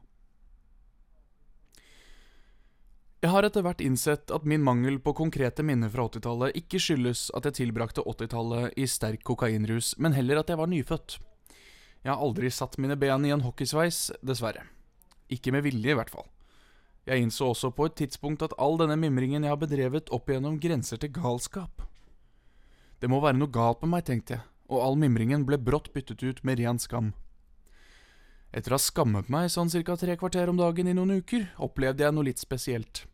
Jeg 3.24 3.32
har 3.32 3.46
etter 3.46 3.64
hvert 3.64 3.80
innsett 3.80 4.28
at 4.36 4.44
min 4.44 4.60
mangel 4.60 4.98
på 5.00 5.14
konkrete 5.16 5.64
minner 5.64 5.88
fra 5.88 6.04
80-tallet 6.10 6.58
ikke 6.60 6.76
skyldes 6.76 7.30
at 7.32 7.46
jeg 7.48 7.56
tilbrakte 7.62 8.04
80-tallet 8.04 8.76
i 8.76 8.84
sterk 8.84 9.22
kokainrus, 9.24 9.94
men 9.96 10.12
heller 10.12 10.42
at 10.42 10.52
jeg 10.52 10.60
var 10.60 10.68
nyfødt. 10.68 11.16
Jeg 12.04 12.12
har 12.12 12.20
aldri 12.20 12.50
satt 12.52 12.76
mine 12.76 12.98
ben 13.00 13.24
i 13.24 13.32
en 13.32 13.42
hockeysveis, 13.46 14.10
dessverre. 14.20 14.66
Ikke 15.32 15.54
med 15.54 15.64
vilje, 15.64 15.94
i 15.94 15.96
hvert 15.96 16.12
fall. 16.12 16.28
Jeg 17.08 17.24
innså 17.24 17.50
også 17.52 17.70
på 17.76 17.88
et 17.88 17.96
tidspunkt 17.96 18.44
at 18.44 18.52
all 18.60 18.76
denne 18.80 18.96
mimringen 19.00 19.44
jeg 19.44 19.52
har 19.52 19.60
bedrevet 19.60 20.12
opp 20.12 20.28
igjennom, 20.28 20.60
grenser 20.60 21.00
til 21.00 21.12
galskap. 21.16 21.84
Det 23.00 23.08
må 23.12 23.22
være 23.24 23.40
noe 23.40 23.52
galt 23.52 23.80
med 23.84 23.92
meg, 23.96 24.04
tenkte 24.08 24.36
jeg, 24.36 24.44
og 24.68 24.84
all 24.84 25.00
mimringen 25.00 25.44
ble 25.48 25.58
brått 25.60 25.90
byttet 25.96 26.22
ut 26.24 26.44
med 26.44 26.60
ren 26.60 26.80
skam. 26.80 27.12
Etter 28.54 28.72
å 28.72 28.78
ha 28.78 28.84
skammet 28.84 29.32
meg 29.32 29.50
sånn 29.50 29.72
cirka 29.72 29.96
tre 29.98 30.14
kvarter 30.20 30.52
om 30.52 30.60
dagen 30.60 30.88
i 30.88 30.94
noen 30.94 31.18
uker, 31.24 31.48
opplevde 31.56 32.04
jeg 32.04 32.14
noe 32.14 32.28
litt 32.28 32.40
spesielt. 32.40 33.06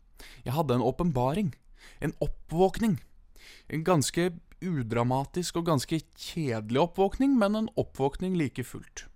Jeg 0.45 0.53
hadde 0.53 0.77
en 0.77 0.85
åpenbaring. 0.85 1.55
En 2.05 2.13
oppvåkning. 2.21 2.99
En 3.73 3.87
ganske 3.87 4.31
udramatisk 4.65 5.61
og 5.61 5.69
ganske 5.69 6.01
kjedelig 6.19 6.83
oppvåkning, 6.85 7.37
men 7.39 7.57
en 7.57 7.71
oppvåkning 7.81 8.37
like 8.39 8.65
fullt. 8.65 9.07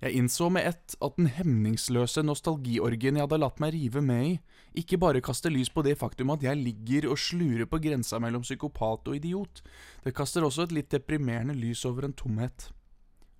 Jeg 0.00 0.16
innså 0.16 0.48
med 0.48 0.64
ett 0.64 0.94
at 1.04 1.16
den 1.18 1.28
hemningsløse 1.28 2.22
nostalgiorgien 2.24 3.18
jeg 3.18 3.26
hadde 3.26 3.38
latt 3.42 3.58
meg 3.60 3.74
rive 3.74 4.00
med 4.00 4.26
i, 4.30 4.34
ikke 4.80 4.96
bare 5.02 5.20
kaster 5.20 5.52
lys 5.52 5.68
på 5.68 5.84
det 5.84 5.98
faktum 6.00 6.32
at 6.32 6.44
jeg 6.46 6.56
ligger 6.56 7.10
og 7.10 7.20
slurer 7.20 7.68
på 7.68 7.82
grensa 7.84 8.20
mellom 8.22 8.46
psykopat 8.46 9.10
og 9.10 9.18
idiot, 9.18 9.60
det 10.04 10.14
kaster 10.16 10.46
også 10.46 10.64
et 10.64 10.76
litt 10.78 10.92
deprimerende 10.94 11.56
lys 11.58 11.84
over 11.84 12.08
en 12.08 12.16
tomhet. 12.16 12.70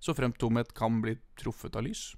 Så 0.01 0.13
fremt 0.17 0.37
tomhet 0.41 0.75
kan 0.77 1.01
bli 1.01 1.15
truffet 1.39 1.77
av 1.77 1.87
lys. 1.87 2.11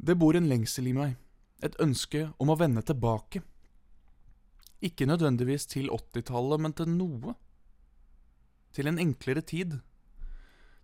Det 0.00 0.16
bor 0.16 0.36
en 0.36 0.48
lengsel 0.48 0.88
i 0.88 0.96
meg, 0.96 1.18
et 1.60 1.76
ønske 1.80 2.30
om 2.40 2.52
å 2.52 2.58
vende 2.60 2.84
tilbake 2.84 3.44
ikke 4.84 5.08
nødvendigvis 5.08 5.66
til 5.70 5.90
80-tallet, 5.90 6.60
men 6.60 6.76
til 6.76 6.90
noe. 6.92 7.34
Til 8.74 8.90
en 8.90 9.00
enklere 9.00 9.40
tid. 9.40 9.78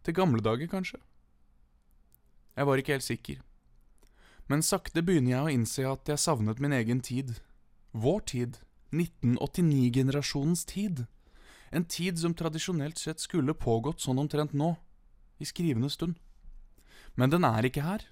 Til 0.05 0.17
gamle 0.17 0.43
dager, 0.43 0.71
kanskje? 0.71 1.01
Jeg 2.57 2.67
var 2.67 2.81
ikke 2.81 2.97
helt 2.97 3.07
sikker. 3.07 3.39
Men 4.51 4.65
sakte 4.67 5.03
begynner 5.07 5.37
jeg 5.37 5.45
å 5.45 5.55
innse 5.55 5.87
at 5.87 6.09
jeg 6.11 6.23
savnet 6.23 6.61
min 6.63 6.75
egen 6.75 7.01
tid. 7.05 7.37
Vår 7.93 8.25
tid. 8.33 8.59
1989-generasjonens 8.91 10.65
tid. 10.67 11.05
En 11.71 11.85
tid 11.87 12.19
som 12.19 12.35
tradisjonelt 12.35 12.99
sett 12.99 13.23
skulle 13.23 13.55
pågått 13.55 14.03
sånn 14.03 14.19
omtrent 14.19 14.57
nå, 14.59 14.73
i 15.39 15.47
skrivende 15.47 15.91
stund. 15.93 16.17
Men 17.15 17.31
den 17.31 17.47
er 17.47 17.67
ikke 17.67 17.85
her. 17.87 18.07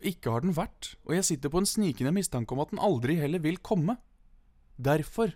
Ikke 0.00 0.32
har 0.32 0.44
den 0.44 0.56
vært, 0.56 0.94
og 1.04 1.16
jeg 1.16 1.28
sitter 1.28 1.52
på 1.52 1.60
en 1.60 1.68
snikende 1.68 2.14
mistanke 2.16 2.56
om 2.56 2.62
at 2.64 2.72
den 2.72 2.80
aldri 2.80 3.18
heller 3.20 3.42
vil 3.44 3.60
komme. 3.60 3.98
Derfor 4.76 5.32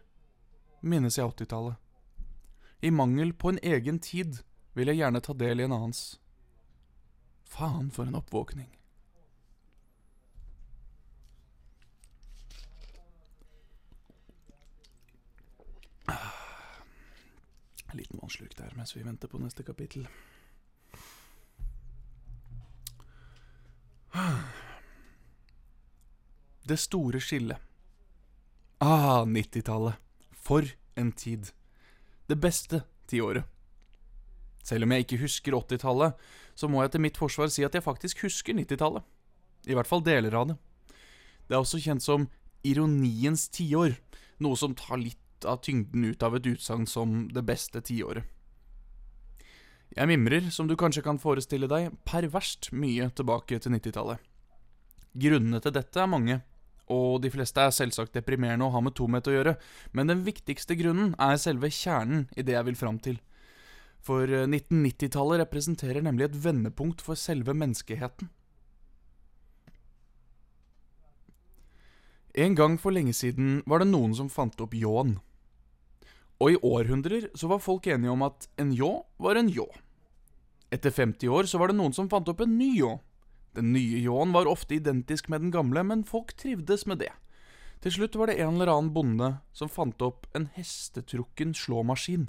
minnes 0.81 1.19
jeg 1.19 1.27
80-tallet. 1.27 1.77
I 2.81 2.91
mangel 2.91 3.33
på 3.33 3.49
en 3.49 3.59
egen 3.63 3.99
tid 3.99 4.43
vil 4.73 4.89
jeg 4.89 5.01
gjerne 5.01 5.21
ta 5.21 5.33
del 5.33 5.61
i 5.61 5.65
en 5.65 5.73
annens. 5.73 6.21
Faen 7.49 7.91
for 7.91 8.09
en 8.09 8.15
oppvåkning. 8.21 8.69
En 17.91 17.99
liten 17.99 18.21
vannsluk 18.21 18.55
der 18.59 18.77
mens 18.77 18.95
vi 18.97 19.03
venter 19.03 19.29
på 19.29 19.41
neste 19.41 19.65
kapittel. 19.67 20.07
Det 26.69 26.79
store 26.79 27.21
skillet. 27.21 27.70
Ah, 28.81 29.25
90-tallet. 29.27 29.95
For 30.33 30.65
en 30.95 31.13
tid. 31.13 31.51
Det 32.27 32.37
beste 32.41 32.81
tiåret. 33.07 33.45
Selv 34.65 34.87
om 34.87 34.95
jeg 34.95 35.05
ikke 35.05 35.19
husker 35.21 35.53
80-tallet, 35.53 36.17
så 36.57 36.69
må 36.69 36.81
jeg 36.81 36.95
til 36.95 37.05
mitt 37.05 37.21
forsvar 37.21 37.51
si 37.53 37.65
at 37.67 37.77
jeg 37.77 37.85
faktisk 37.85 38.25
husker 38.25 38.57
90-tallet. 38.57 39.05
I 39.69 39.77
hvert 39.77 39.89
fall 39.89 40.01
deler 40.05 40.33
av 40.33 40.49
det. 40.49 40.57
Det 41.45 41.57
er 41.57 41.61
også 41.61 41.83
kjent 41.85 42.05
som 42.05 42.29
ironiens 42.65 43.49
tiår, 43.53 43.99
noe 44.41 44.57
som 44.57 44.73
tar 44.73 45.01
litt 45.03 45.45
av 45.45 45.61
tyngden 45.65 46.07
ut 46.09 46.25
av 46.25 46.39
et 46.39 46.49
utsagn 46.49 46.89
som 46.89 47.27
det 47.29 47.45
beste 47.45 47.83
tiåret. 47.85 48.25
Jeg 49.93 50.09
mimrer, 50.09 50.49
som 50.55 50.69
du 50.71 50.77
kanskje 50.79 51.03
kan 51.05 51.21
forestille 51.21 51.69
deg, 51.69 51.93
perverst 52.09 52.71
mye 52.73 53.11
tilbake 53.13 53.61
til 53.61 53.77
90-tallet. 53.77 54.25
Grunnene 55.21 55.61
til 55.61 55.75
dette 55.75 56.01
er 56.01 56.09
mange, 56.09 56.41
og 56.91 57.21
de 57.25 57.31
fleste 57.33 57.63
er 57.63 57.75
selvsagt 57.75 58.17
deprimerende 58.19 58.67
å 58.67 58.75
ha 58.75 58.83
med 58.83 58.97
tomhet 58.99 59.29
å 59.31 59.35
gjøre, 59.35 59.55
men 59.95 60.11
den 60.11 60.25
viktigste 60.27 60.77
grunnen 60.79 61.15
er 61.23 61.39
selve 61.41 61.71
kjernen 61.71 62.27
i 62.37 62.45
det 62.47 62.57
jeg 62.57 62.67
vil 62.69 62.79
fram 62.79 62.99
til. 63.03 63.21
For 64.03 64.27
1990-tallet 64.27 65.43
representerer 65.45 66.05
nemlig 66.05 66.31
et 66.31 66.39
vendepunkt 66.45 67.05
for 67.05 67.19
selve 67.21 67.55
menneskeheten. 67.55 68.31
En 72.41 72.55
gang 72.55 72.79
for 72.79 72.95
lenge 72.95 73.13
siden 73.17 73.61
var 73.67 73.83
det 73.83 73.91
noen 73.91 74.15
som 74.17 74.31
fant 74.31 74.61
opp 74.63 74.75
ljåen. 74.79 75.19
Og 76.41 76.55
i 76.55 76.61
århundrer 76.65 77.29
så 77.37 77.51
var 77.51 77.61
folk 77.61 77.89
enige 77.91 78.13
om 78.13 78.23
at 78.25 78.47
en 78.61 78.71
ljå 78.73 78.93
var 79.21 79.37
en 79.37 79.51
ljå. 79.53 79.67
Etter 80.73 80.95
50 80.95 81.29
år 81.29 81.49
så 81.51 81.59
var 81.59 81.71
det 81.71 81.77
noen 81.81 81.93
som 81.93 82.09
fant 82.09 82.29
opp 82.31 82.41
en 82.45 82.57
ny 82.57 82.71
ljå. 82.79 82.95
Den 83.57 83.73
nye 83.75 83.99
ljåen 83.99 84.33
var 84.33 84.47
ofte 84.47 84.77
identisk 84.77 85.29
med 85.29 85.43
den 85.43 85.51
gamle, 85.51 85.83
men 85.83 86.05
folk 86.05 86.37
trivdes 86.39 86.87
med 86.87 87.03
det. 87.03 87.11
Til 87.81 87.95
slutt 87.97 88.17
var 88.21 88.29
det 88.29 88.39
en 88.39 88.59
eller 88.61 88.71
annen 88.71 88.93
bonde 88.93 89.31
som 89.57 89.71
fant 89.73 90.03
opp 90.05 90.29
en 90.37 90.51
hestetrukken 90.55 91.55
slåmaskin. 91.57 92.29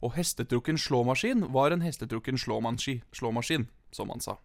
Og 0.00 0.14
hestetrukken 0.16 0.78
slåmaskin 0.80 1.48
var 1.52 1.74
en 1.74 1.82
hestetrukken 1.84 2.38
slåmaskin, 2.38 3.66
som 3.92 4.12
han 4.14 4.22
sa. 4.24 4.38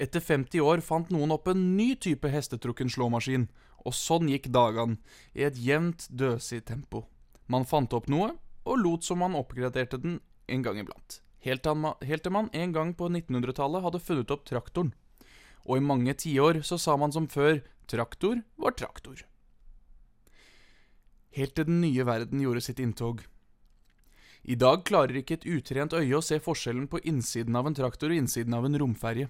Etter 0.00 0.20
50 0.24 0.64
år 0.64 0.80
fant 0.80 1.10
noen 1.12 1.30
opp 1.34 1.50
en 1.52 1.76
ny 1.76 1.92
type 1.94 2.28
hestetrukken 2.32 2.88
slåmaskin, 2.90 3.50
og 3.84 3.94
sånn 3.96 4.30
gikk 4.32 4.48
dagene, 4.52 4.96
i 5.36 5.44
et 5.44 5.58
jevnt 5.60 6.08
døsig 6.08 6.64
tempo. 6.64 7.04
Man 7.52 7.68
fant 7.68 7.92
opp 7.92 8.08
noe, 8.08 8.32
og 8.64 8.80
lot 8.80 9.04
som 9.04 9.20
man 9.20 9.36
oppgraderte 9.36 10.00
den 10.00 10.20
en 10.48 10.64
gang 10.64 10.80
iblant. 10.80 11.20
Helt 11.40 11.64
til 11.64 12.32
man 12.32 12.50
en 12.52 12.72
gang 12.72 12.92
på 12.96 13.08
1900-tallet 13.08 13.84
hadde 13.84 14.02
funnet 14.04 14.32
opp 14.34 14.44
traktoren. 14.48 14.92
Og 15.64 15.78
i 15.78 15.84
mange 15.84 16.14
tiår 16.14 16.60
så 16.66 16.76
sa 16.80 16.96
man 17.00 17.12
som 17.12 17.28
før 17.28 17.60
traktor 17.88 18.42
var 18.60 18.76
traktor. 18.76 19.24
Helt 21.36 21.54
til 21.54 21.68
den 21.68 21.80
nye 21.80 22.04
verden 22.06 22.42
gjorde 22.42 22.62
sitt 22.64 22.80
inntog. 22.82 23.22
I 24.42 24.56
dag 24.56 24.84
klarer 24.88 25.20
ikke 25.20 25.36
et 25.38 25.46
utrent 25.46 25.94
øye 25.96 26.16
å 26.16 26.24
se 26.24 26.40
forskjellen 26.40 26.88
på 26.90 27.02
innsiden 27.08 27.56
av 27.56 27.68
en 27.68 27.76
traktor 27.76 28.10
og 28.10 28.22
innsiden 28.22 28.56
av 28.56 28.66
en 28.66 28.78
romferje. 28.80 29.28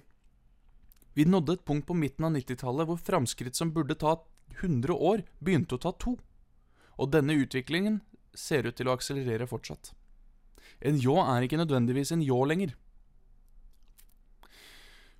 Vi 1.13 1.27
nådde 1.27 1.57
et 1.57 1.65
punkt 1.67 1.87
på 1.87 1.97
midten 1.99 2.25
av 2.25 2.35
90-tallet 2.35 2.87
hvor 2.87 2.99
framskritt 2.99 3.59
som 3.59 3.73
burde 3.75 3.97
ta 3.99 4.15
100 4.61 4.95
år, 4.95 5.23
begynte 5.39 5.75
å 5.75 5.83
ta 5.83 5.91
to. 5.99 6.15
Og 6.95 7.11
denne 7.11 7.35
utviklingen 7.35 7.99
ser 8.33 8.67
ut 8.67 8.77
til 8.79 8.87
å 8.87 8.95
akselerere 8.95 9.47
fortsatt. 9.47 9.91
En 10.81 10.97
ljå 10.97 11.17
er 11.21 11.45
ikke 11.45 11.59
nødvendigvis 11.61 12.13
en 12.15 12.25
ljå 12.25 12.39
lenger. 12.49 12.75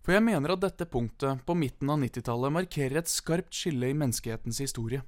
For 0.01 0.15
jeg 0.15 0.25
mener 0.25 0.55
at 0.55 0.63
dette 0.63 0.87
punktet, 0.89 1.43
på 1.45 1.53
midten 1.53 1.89
av 1.93 2.01
90-tallet, 2.01 2.55
markerer 2.57 3.01
et 3.01 3.11
skarpt 3.11 3.53
skille 3.53 3.91
i 3.91 3.97
menneskehetens 3.97 4.61
historie. 4.63 5.03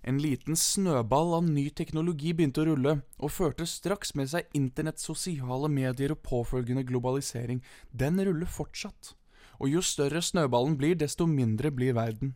En 0.00 0.16
liten 0.16 0.56
snøball 0.56 1.34
av 1.36 1.44
ny 1.44 1.66
teknologi 1.76 2.32
begynte 2.32 2.62
å 2.62 2.70
rulle, 2.70 2.94
og 3.20 3.34
førte 3.36 3.68
straks 3.68 4.14
med 4.16 4.32
seg 4.32 4.48
internett, 4.56 5.02
sosiale 5.02 5.68
medier 5.68 6.16
og 6.16 6.22
påfølgende 6.24 6.86
globalisering. 6.88 7.60
Den 7.92 8.16
ruller 8.24 8.48
fortsatt 8.48 9.12
og 9.60 9.68
jo 9.68 9.82
større 9.84 10.22
snøballen 10.24 10.76
blir, 10.80 10.96
desto 10.96 11.26
mindre 11.28 11.70
blir 11.74 11.94
verden. 11.96 12.32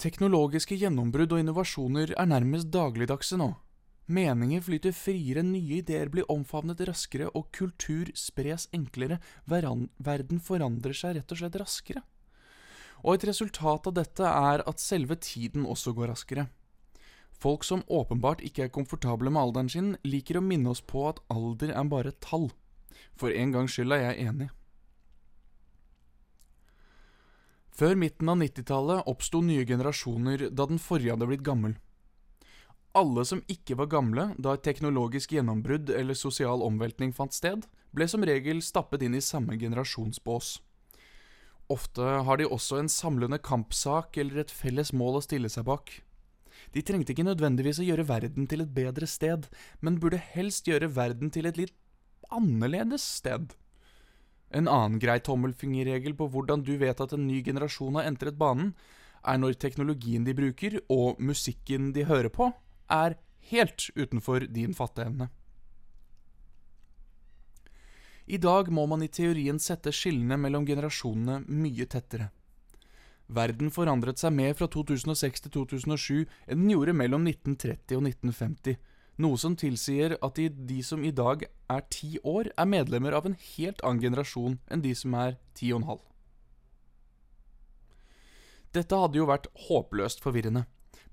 Teknologiske 0.00 0.78
gjennombrudd 0.80 1.34
og 1.34 1.42
innovasjoner 1.42 2.14
er 2.16 2.30
nærmest 2.30 2.70
dagligdagse 2.72 3.36
nå. 3.40 3.50
Meninger 4.10 4.62
flyter 4.66 4.94
friere, 4.96 5.42
nye 5.46 5.76
ideer 5.78 6.08
blir 6.10 6.26
omfavnet 6.32 6.80
raskere, 6.88 7.28
og 7.30 7.52
kultur 7.54 8.10
spres 8.18 8.66
enklere. 8.74 9.20
Verden 9.46 10.40
forandrer 10.42 10.96
seg 10.96 11.14
rett 11.18 11.30
og 11.30 11.38
slett 11.38 11.58
raskere. 11.60 12.02
Og 13.04 13.14
et 13.14 13.26
resultat 13.30 13.86
av 13.86 13.94
dette 13.96 14.26
er 14.26 14.64
at 14.66 14.82
selve 14.82 15.14
tiden 15.22 15.62
også 15.62 15.94
går 15.94 16.10
raskere. 16.10 16.48
Folk 17.40 17.62
som 17.64 17.84
åpenbart 17.88 18.42
ikke 18.44 18.66
er 18.66 18.72
komfortable 18.74 19.30
med 19.32 19.40
alderen 19.40 19.70
sin, 19.72 19.92
liker 20.04 20.40
å 20.40 20.44
minne 20.44 20.74
oss 20.74 20.82
på 20.82 21.06
at 21.08 21.22
alder 21.32 21.70
er 21.72 21.86
bare 21.88 22.10
et 22.12 22.18
tall. 22.20 22.50
For 23.16 23.32
en 23.32 23.54
gangs 23.54 23.76
skyld 23.76 23.94
er 23.94 24.10
jeg 24.10 24.26
enig. 24.26 24.50
Før 27.70 27.94
midten 27.96 28.28
av 28.28 28.42
90-tallet 28.42 29.06
oppsto 29.08 29.40
nye 29.40 29.64
generasjoner 29.64 30.50
da 30.50 30.66
den 30.68 30.82
forrige 30.82 31.14
hadde 31.14 31.30
blitt 31.30 31.46
gammel. 31.46 31.78
Alle 32.98 33.22
som 33.24 33.42
ikke 33.46 33.76
var 33.78 33.86
gamle 33.92 34.24
da 34.42 34.56
et 34.56 34.64
teknologisk 34.66 35.36
gjennombrudd 35.36 35.92
eller 35.94 36.18
sosial 36.18 36.64
omveltning 36.66 37.12
fant 37.14 37.34
sted, 37.34 37.62
ble 37.94 38.06
som 38.10 38.24
regel 38.26 38.62
stappet 38.66 39.04
inn 39.06 39.14
i 39.14 39.22
samme 39.22 39.54
generasjonsbås. 39.58 40.56
Ofte 41.70 42.02
har 42.26 42.40
de 42.40 42.48
også 42.50 42.80
en 42.80 42.90
samlende 42.90 43.38
kampsak 43.38 44.18
eller 44.18 44.42
et 44.42 44.50
felles 44.50 44.90
mål 44.90 45.20
å 45.20 45.22
stille 45.22 45.50
seg 45.52 45.68
bak. 45.68 45.92
De 46.74 46.82
trengte 46.82 47.14
ikke 47.14 47.26
nødvendigvis 47.28 47.78
å 47.78 47.86
gjøre 47.86 48.08
verden 48.08 48.48
til 48.50 48.64
et 48.64 48.72
bedre 48.74 49.06
sted, 49.06 49.46
men 49.80 50.00
burde 50.02 50.18
helst 50.18 50.66
gjøre 50.66 50.90
verden 50.96 51.30
til 51.30 51.46
et 51.46 51.60
litt 51.60 51.76
annerledes 52.34 53.04
sted. 53.20 53.54
En 54.50 54.66
annen 54.66 54.98
grei 55.02 55.20
tommelfingerregel 55.22 56.16
på 56.18 56.26
hvordan 56.34 56.66
du 56.66 56.74
vet 56.78 56.98
at 57.00 57.14
en 57.14 57.28
ny 57.28 57.38
generasjon 57.46 58.00
har 58.00 58.10
entret 58.10 58.38
banen, 58.38 58.74
er 59.22 59.38
når 59.38 59.60
teknologien 59.62 60.26
de 60.26 60.34
bruker, 60.34 60.80
og 60.90 61.20
musikken 61.22 61.92
de 61.94 62.06
hører 62.08 62.32
på, 62.34 62.50
er 62.90 63.16
helt 63.50 63.88
utenfor 63.96 64.46
din 64.50 64.74
fatteevne. 64.74 65.30
I 68.30 68.38
dag 68.38 68.68
må 68.70 68.84
man 68.86 69.02
i 69.02 69.10
teorien 69.10 69.58
sette 69.58 69.90
skillene 69.94 70.36
mellom 70.38 70.66
generasjonene 70.68 71.40
mye 71.50 71.86
tettere. 71.90 72.28
Verden 73.30 73.70
forandret 73.74 74.18
seg 74.22 74.34
mer 74.34 74.54
fra 74.58 74.68
2006 74.70 75.44
til 75.46 75.52
2007 75.54 76.14
enn 76.50 76.62
den 76.62 76.70
gjorde 76.70 76.94
mellom 76.98 77.26
1930 77.26 77.98
og 77.98 78.06
1950, 78.06 78.78
noe 79.22 79.38
som 79.38 79.56
tilsier 79.58 80.16
at 80.18 80.38
de, 80.38 80.48
de, 80.50 80.78
som 80.86 81.02
i 81.04 81.12
dag 81.14 81.44
er 81.70 81.84
ti 81.92 82.16
år, 82.26 82.50
er 82.54 82.70
medlemmer 82.70 83.14
av 83.18 83.26
en 83.28 83.36
helt 83.54 83.82
annen 83.86 84.02
generasjon 84.02 84.58
enn 84.70 84.82
de 84.86 84.94
som 84.98 85.14
er 85.18 85.36
ti 85.58 85.70
og 85.74 85.82
en 85.82 85.88
halv. 85.90 86.04
Dette 88.74 88.98
hadde 89.02 89.18
jo 89.18 89.26
vært 89.26 89.50
håpløst 89.66 90.22
forvirrende, 90.22 90.64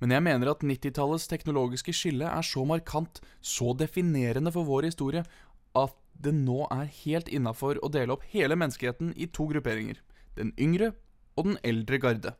men 0.01 0.13
jeg 0.13 0.23
mener 0.25 0.51
at 0.51 0.65
90-tallets 0.65 1.27
teknologiske 1.31 1.93
skille 1.95 2.27
er 2.29 2.45
så 2.45 2.65
markant, 2.69 3.21
så 3.41 3.73
definerende 3.77 4.53
for 4.53 4.67
vår 4.67 4.89
historie, 4.91 5.23
at 5.77 5.95
det 6.17 6.33
nå 6.33 6.65
er 6.73 6.89
helt 7.03 7.29
innafor 7.29 7.79
å 7.81 7.89
dele 7.93 8.13
opp 8.13 8.25
hele 8.31 8.57
menneskeheten 8.57 9.13
i 9.17 9.29
to 9.33 9.47
grupperinger, 9.49 9.99
den 10.37 10.53
yngre 10.57 10.93
og 11.37 11.49
den 11.49 11.59
eldre 11.65 11.99
garde. 12.01 12.33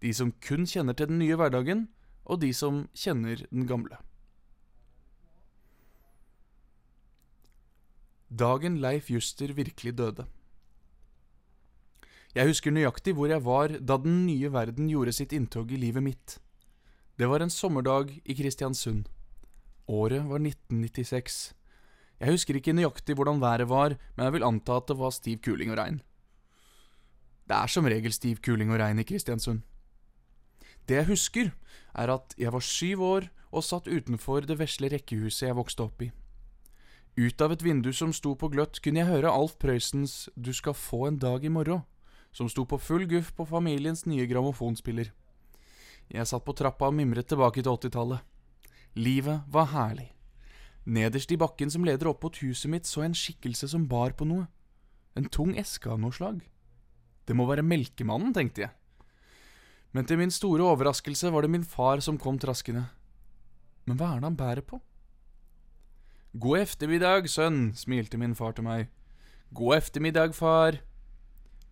De 0.00 0.12
som 0.16 0.32
kun 0.44 0.68
kjenner 0.68 0.96
til 0.96 1.10
den 1.10 1.20
nye 1.20 1.36
hverdagen, 1.36 1.86
og 2.26 2.40
de 2.42 2.50
som 2.56 2.84
kjenner 2.96 3.44
den 3.52 3.68
gamle. 3.68 4.00
Dagen 8.26 8.80
Leif 8.82 9.08
Juster 9.12 9.52
virkelig 9.54 9.94
døde. 9.96 10.26
Jeg 12.36 12.50
husker 12.50 12.74
nøyaktig 12.74 13.14
hvor 13.16 13.30
jeg 13.30 13.40
var 13.46 13.76
da 13.80 13.96
den 14.02 14.24
nye 14.26 14.50
verden 14.52 14.90
gjorde 14.92 15.14
sitt 15.16 15.32
inntog 15.32 15.70
i 15.72 15.78
livet 15.80 16.04
mitt. 16.04 16.36
Det 17.16 17.24
var 17.26 17.40
en 17.40 17.50
sommerdag 17.50 18.10
i 18.24 18.34
Kristiansund. 18.36 19.06
Året 19.88 20.20
var 20.28 20.36
1996. 20.36 21.54
Jeg 22.20 22.28
husker 22.34 22.58
ikke 22.58 22.74
nøyaktig 22.76 23.16
hvordan 23.16 23.40
været 23.40 23.68
var, 23.70 23.96
men 24.16 24.24
jeg 24.24 24.34
vil 24.34 24.44
anta 24.44 24.76
at 24.76 24.90
det 24.90 24.98
var 24.98 25.14
stiv 25.16 25.38
kuling 25.40 25.72
og 25.72 25.78
regn. 25.78 26.02
Det 27.48 27.56
er 27.56 27.72
som 27.72 27.88
regel 27.88 28.12
stiv 28.12 28.36
kuling 28.44 28.68
og 28.68 28.82
regn 28.82 29.00
i 29.00 29.08
Kristiansund. 29.08 29.64
Det 30.88 31.00
jeg 31.00 31.08
husker, 31.08 31.50
er 31.94 32.12
at 32.12 32.34
jeg 32.36 32.52
var 32.52 32.60
syv 32.60 33.02
år 33.02 33.30
og 33.50 33.64
satt 33.64 33.88
utenfor 33.88 34.44
det 34.44 34.58
vesle 34.60 34.92
rekkehuset 34.92 35.48
jeg 35.48 35.56
vokste 35.56 35.88
opp 35.88 36.02
i. 36.04 36.12
Ut 37.16 37.40
av 37.40 37.52
et 37.52 37.64
vindu 37.64 37.94
som 37.96 38.12
sto 38.12 38.34
på 38.36 38.52
gløtt, 38.52 38.82
kunne 38.84 39.00
jeg 39.00 39.08
høre 39.08 39.32
Alf 39.32 39.56
Prøysens 39.56 40.28
Du 40.36 40.52
skal 40.52 40.76
få 40.76 41.06
en 41.08 41.16
dag 41.16 41.44
i 41.44 41.48
morgen, 41.48 41.86
som 42.32 42.48
sto 42.52 42.68
på 42.68 42.76
full 42.76 43.08
guff 43.08 43.32
på 43.32 43.48
familiens 43.48 44.04
nye 44.04 44.28
grammofonspiller. 44.28 45.16
Jeg 46.12 46.28
satt 46.30 46.44
på 46.46 46.54
trappa 46.54 46.90
og 46.90 46.94
mimret 46.94 47.26
tilbake 47.28 47.62
til 47.62 47.72
åttitallet. 47.72 48.22
Livet 48.96 49.42
var 49.52 49.70
herlig. 49.72 50.12
Nederst 50.86 51.32
i 51.34 51.38
bakken 51.40 51.70
som 51.72 51.84
leder 51.84 52.08
opp 52.12 52.22
mot 52.22 52.36
huset 52.38 52.70
mitt, 52.70 52.86
så 52.86 53.02
jeg 53.02 53.10
en 53.10 53.18
skikkelse 53.18 53.68
som 53.72 53.88
bar 53.90 54.14
på 54.14 54.26
noe. 54.28 54.46
En 55.18 55.26
tung 55.26 55.56
eske 55.58 55.90
av 55.90 55.98
noe 55.98 56.14
slag. 56.14 56.44
Det 57.26 57.34
må 57.34 57.48
være 57.48 57.66
Melkemannen, 57.66 58.34
tenkte 58.36 58.66
jeg. 58.66 58.72
Men 59.90 60.06
til 60.06 60.20
min 60.20 60.30
store 60.30 60.62
overraskelse 60.62 61.32
var 61.34 61.42
det 61.42 61.50
min 61.50 61.64
far 61.66 62.02
som 62.04 62.18
kom 62.20 62.38
traskende. 62.38 62.84
Men 63.86 63.98
hva 63.98 64.12
er 64.12 64.20
det 64.20 64.28
han 64.28 64.38
bærer 64.38 64.66
på? 64.66 64.78
God 66.36 66.60
eftermiddag, 66.60 67.30
sønn, 67.32 67.72
smilte 67.74 68.18
min 68.20 68.34
far 68.36 68.52
til 68.52 68.66
meg. 68.66 68.90
God 69.56 69.78
eftermiddag, 69.78 70.34
far. 70.36 70.82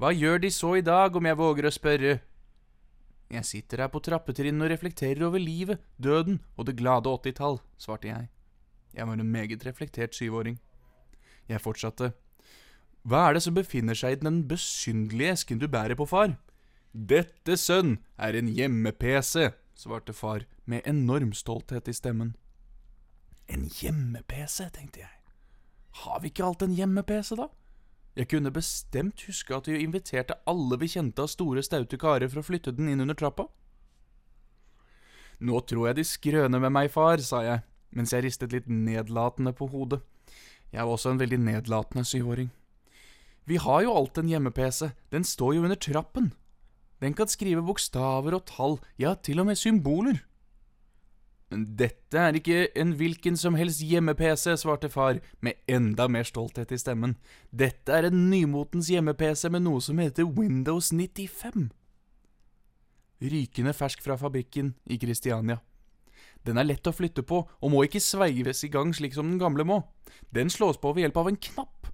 Hva 0.01 0.11
gjør 0.15 0.41
De 0.41 0.51
så 0.51 0.77
i 0.79 0.85
dag, 0.85 1.15
om 1.15 1.27
jeg 1.27 1.39
våger 1.39 1.69
å 1.69 1.75
spørre? 1.75 2.15
Jeg 3.33 3.49
sitter 3.49 3.85
her 3.85 3.91
på 3.93 4.03
trappetrinnene 4.05 4.67
og 4.67 4.73
reflekterer 4.75 5.25
over 5.27 5.41
livet, 5.41 5.81
døden 5.97 6.41
og 6.57 6.69
det 6.69 6.77
glade 6.79 7.11
åttitall, 7.11 7.59
svarte 7.81 8.09
jeg. 8.09 8.29
Jeg 8.95 9.09
var 9.09 9.19
en 9.19 9.33
meget 9.33 9.67
reflektert 9.67 10.15
syvåring. 10.15 10.61
Jeg 11.49 11.61
fortsatte. 11.61 12.13
Hva 13.05 13.29
er 13.29 13.37
det 13.37 13.43
som 13.45 13.57
befinner 13.57 13.97
seg 13.99 14.17
i 14.17 14.21
den 14.23 14.45
besynderlige 14.49 15.35
esken 15.35 15.61
du 15.61 15.67
bærer 15.69 15.97
på, 15.99 16.07
far? 16.09 16.37
Dette, 16.95 17.57
sønn, 17.59 17.99
er 18.17 18.37
en 18.39 18.49
hjemme-PC, 18.49 19.51
svarte 19.75 20.15
far 20.15 20.47
med 20.65 20.87
enorm 20.87 21.33
stolthet 21.35 21.91
i 21.91 21.97
stemmen. 21.97 22.37
En 23.51 23.67
hjemme-PC, 23.67 24.71
tenkte 24.73 25.03
jeg. 25.03 25.11
Har 26.05 26.23
vi 26.23 26.31
ikke 26.31 26.47
alt 26.47 26.63
en 26.63 26.77
hjemme-PC, 26.79 27.35
da? 27.41 27.51
Jeg 28.15 28.29
kunne 28.31 28.53
bestemt 28.55 29.25
huske 29.27 29.57
at 29.57 29.67
vi 29.67 29.81
inviterte 29.83 30.37
alle 30.47 30.79
vi 30.79 30.89
kjente 30.93 31.25
av 31.25 31.31
store, 31.33 31.65
staute 31.67 31.99
karer 31.99 32.31
for 32.31 32.43
å 32.43 32.47
flytte 32.47 32.75
den 32.77 32.93
inn 32.93 33.03
under 33.03 33.17
trappa. 33.19 33.49
Nå 35.43 35.61
tror 35.67 35.89
jeg 35.91 35.99
de 35.99 36.05
skrøner 36.07 36.63
med 36.63 36.73
meg, 36.77 36.93
far, 36.95 37.19
sa 37.19 37.43
jeg, 37.43 37.65
mens 37.91 38.15
jeg 38.15 38.23
ristet 38.27 38.55
litt 38.55 38.69
nedlatende 38.71 39.51
på 39.57 39.67
hodet. 39.73 40.01
Jeg 40.71 40.83
var 40.83 40.95
også 40.95 41.15
en 41.15 41.21
veldig 41.21 41.41
nedlatende 41.43 42.07
syvåring. 42.07 42.53
Vi 43.45 43.59
har 43.61 43.83
jo 43.85 43.97
alt 43.99 44.19
en 44.19 44.31
hjemme-PC, 44.31 44.95
den 45.13 45.27
står 45.27 45.57
jo 45.57 45.67
under 45.67 45.79
trappen. 45.79 46.31
Den 47.03 47.19
kan 47.19 47.29
skrive 47.29 47.65
bokstaver 47.67 48.39
og 48.39 48.47
tall, 48.49 48.79
ja, 48.97 49.13
til 49.15 49.43
og 49.43 49.51
med 49.51 49.59
symboler. 49.61 50.23
Dette 51.53 52.19
er 52.19 52.39
ikke 52.39 52.69
en 52.81 52.95
hvilken 52.99 53.37
som 53.37 53.55
helst 53.59 53.83
hjemme-PC, 53.85 54.57
svarte 54.59 54.89
far, 54.91 55.21
med 55.45 55.61
enda 55.69 56.09
mer 56.09 56.25
stolthet 56.27 56.73
i 56.73 56.79
stemmen. 56.81 57.17
Dette 57.53 57.93
er 57.93 58.09
en 58.09 58.31
nymotens 58.31 58.89
hjemme-PC 58.91 59.51
med 59.53 59.67
noe 59.67 59.83
som 59.85 60.01
heter 60.01 60.25
Windows 60.25 60.91
95. 60.93 61.69
Rykende 63.25 63.75
fersk 63.77 64.03
fra 64.03 64.17
fabrikken 64.19 64.75
i 64.91 64.99
Kristiania. 64.99 65.61
Den 66.45 66.59
er 66.61 66.67
lett 66.67 66.89
å 66.89 66.93
flytte 66.93 67.23
på, 67.25 67.45
og 67.45 67.73
må 67.73 67.85
ikke 67.85 68.03
sveives 68.03 68.65
i 68.67 68.73
gang 68.73 68.93
slik 68.97 69.15
som 69.17 69.31
den 69.31 69.41
gamle 69.41 69.65
må. 69.69 69.81
Den 70.35 70.51
slås 70.53 70.81
på 70.81 70.93
ved 70.93 71.07
hjelp 71.07 71.23
av 71.23 71.31
en 71.31 71.41
knapp. 71.41 71.89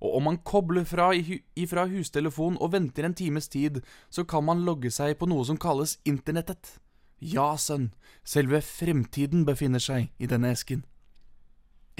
Og 0.00 0.14
om 0.16 0.28
man 0.30 0.38
kobler 0.46 0.86
fra 0.88 1.10
ifra 1.12 1.86
hustelefon 1.90 2.56
og 2.60 2.72
venter 2.72 3.04
en 3.06 3.16
times 3.16 3.50
tid, 3.52 3.82
så 4.10 4.24
kan 4.24 4.46
man 4.46 4.62
logge 4.64 4.92
seg 4.94 5.18
på 5.18 5.28
noe 5.28 5.44
som 5.44 5.58
kalles 5.60 5.98
internettet. 6.08 6.78
Ja, 7.20 7.52
sønn, 7.60 7.90
selve 8.24 8.62
fremtiden 8.64 9.44
befinner 9.44 9.82
seg 9.82 10.08
i 10.16 10.28
denne 10.28 10.54
esken. 10.54 10.86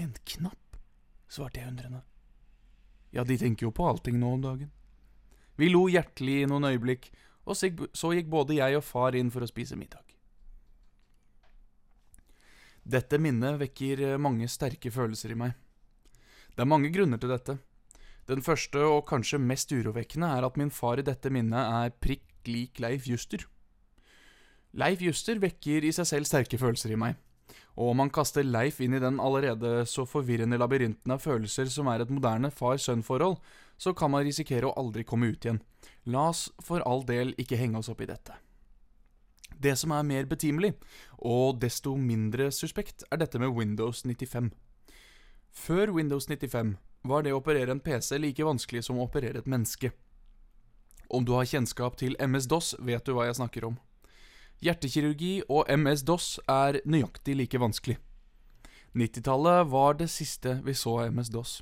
En 0.00 0.14
knapp, 0.24 0.78
svarte 1.28 1.60
jeg 1.60 1.68
undrende. 1.68 2.00
Ja, 3.12 3.24
de 3.28 3.36
tenker 3.36 3.68
jo 3.68 3.74
på 3.74 3.84
allting 3.84 4.16
nå 4.20 4.32
om 4.38 4.44
dagen. 4.44 4.70
Vi 5.60 5.68
lo 5.68 5.84
hjertelig 5.92 6.38
i 6.40 6.48
noen 6.48 6.70
øyeblikk, 6.70 7.10
og 7.44 7.58
så 7.58 8.14
gikk 8.14 8.30
både 8.32 8.56
jeg 8.56 8.78
og 8.78 8.86
far 8.86 9.18
inn 9.18 9.32
for 9.34 9.44
å 9.44 9.50
spise 9.50 9.76
middag. 9.76 10.06
Dette 12.80 13.20
minnet 13.20 13.58
vekker 13.60 14.16
mange 14.16 14.48
sterke 14.48 14.88
følelser 14.94 15.34
i 15.34 15.40
meg. 15.42 15.52
Det 16.56 16.64
er 16.64 16.70
mange 16.70 16.88
grunner 16.94 17.20
til 17.20 17.30
dette. 17.30 17.58
Den 18.30 18.40
første 18.46 18.80
og 18.88 19.04
kanskje 19.10 19.42
mest 19.42 19.72
urovekkende 19.74 20.30
er 20.32 20.46
at 20.46 20.56
min 20.56 20.72
far 20.72 21.00
i 21.00 21.04
dette 21.04 21.28
minnet 21.34 21.60
er 21.60 21.92
prikk 21.92 22.48
lik 22.48 22.80
Leif 22.80 23.04
Juster. 23.10 23.44
Leif 24.72 25.00
Juster 25.02 25.40
vekker 25.42 25.84
i 25.84 25.92
seg 25.94 26.06
selv 26.06 26.28
sterke 26.28 26.58
følelser 26.60 26.94
i 26.94 26.98
meg. 27.00 27.16
Og 27.74 27.92
om 27.92 28.00
man 28.02 28.12
kaster 28.12 28.46
Leif 28.46 28.80
inn 28.84 28.94
i 28.94 29.02
den 29.02 29.18
allerede 29.22 29.86
så 29.88 30.04
forvirrende 30.06 30.58
labyrinten 30.60 31.14
av 31.14 31.22
følelser 31.22 31.70
som 31.72 31.88
er 31.90 32.04
et 32.04 32.12
moderne 32.12 32.50
far-sønn-forhold, 32.54 33.38
så 33.80 33.94
kan 33.96 34.12
man 34.12 34.26
risikere 34.26 34.68
å 34.68 34.76
aldri 34.78 35.06
komme 35.08 35.32
ut 35.32 35.44
igjen. 35.44 35.62
La 36.06 36.28
oss 36.30 36.48
for 36.62 36.84
all 36.86 37.02
del 37.08 37.34
ikke 37.40 37.58
henge 37.58 37.80
oss 37.80 37.90
opp 37.90 38.02
i 38.04 38.10
dette. 38.10 38.36
Det 39.60 39.74
som 39.76 39.92
er 39.92 40.06
mer 40.06 40.28
betimelig, 40.28 40.74
og 41.18 41.58
desto 41.60 41.96
mindre 41.98 42.50
suspekt, 42.54 43.04
er 43.10 43.20
dette 43.20 43.40
med 43.40 43.52
Windows 43.56 44.04
95. 44.06 44.52
Før 45.50 45.90
Windows 45.96 46.28
95 46.30 46.76
var 47.10 47.24
det 47.24 47.34
å 47.34 47.40
operere 47.40 47.74
en 47.74 47.82
PC 47.82 48.20
like 48.20 48.44
vanskelig 48.46 48.86
som 48.86 49.00
å 49.00 49.08
operere 49.08 49.42
et 49.42 49.50
menneske. 49.50 49.90
Om 51.10 51.26
du 51.26 51.34
har 51.34 51.48
kjennskap 51.48 51.96
til 51.98 52.14
MS-DOS, 52.20 52.76
vet 52.86 53.04
du 53.04 53.16
hva 53.16 53.26
jeg 53.26 53.40
snakker 53.40 53.66
om. 53.66 53.80
Hjertekirurgi 54.60 55.40
og 55.48 55.70
MS-DOS 55.72 56.42
er 56.44 56.82
nøyaktig 56.84 57.32
like 57.38 57.60
vanskelig. 57.60 57.96
90-tallet 58.92 59.68
var 59.72 59.94
det 59.96 60.10
siste 60.12 60.58
vi 60.66 60.74
så 60.76 60.98
av 61.00 61.14
MS-DOS. 61.14 61.60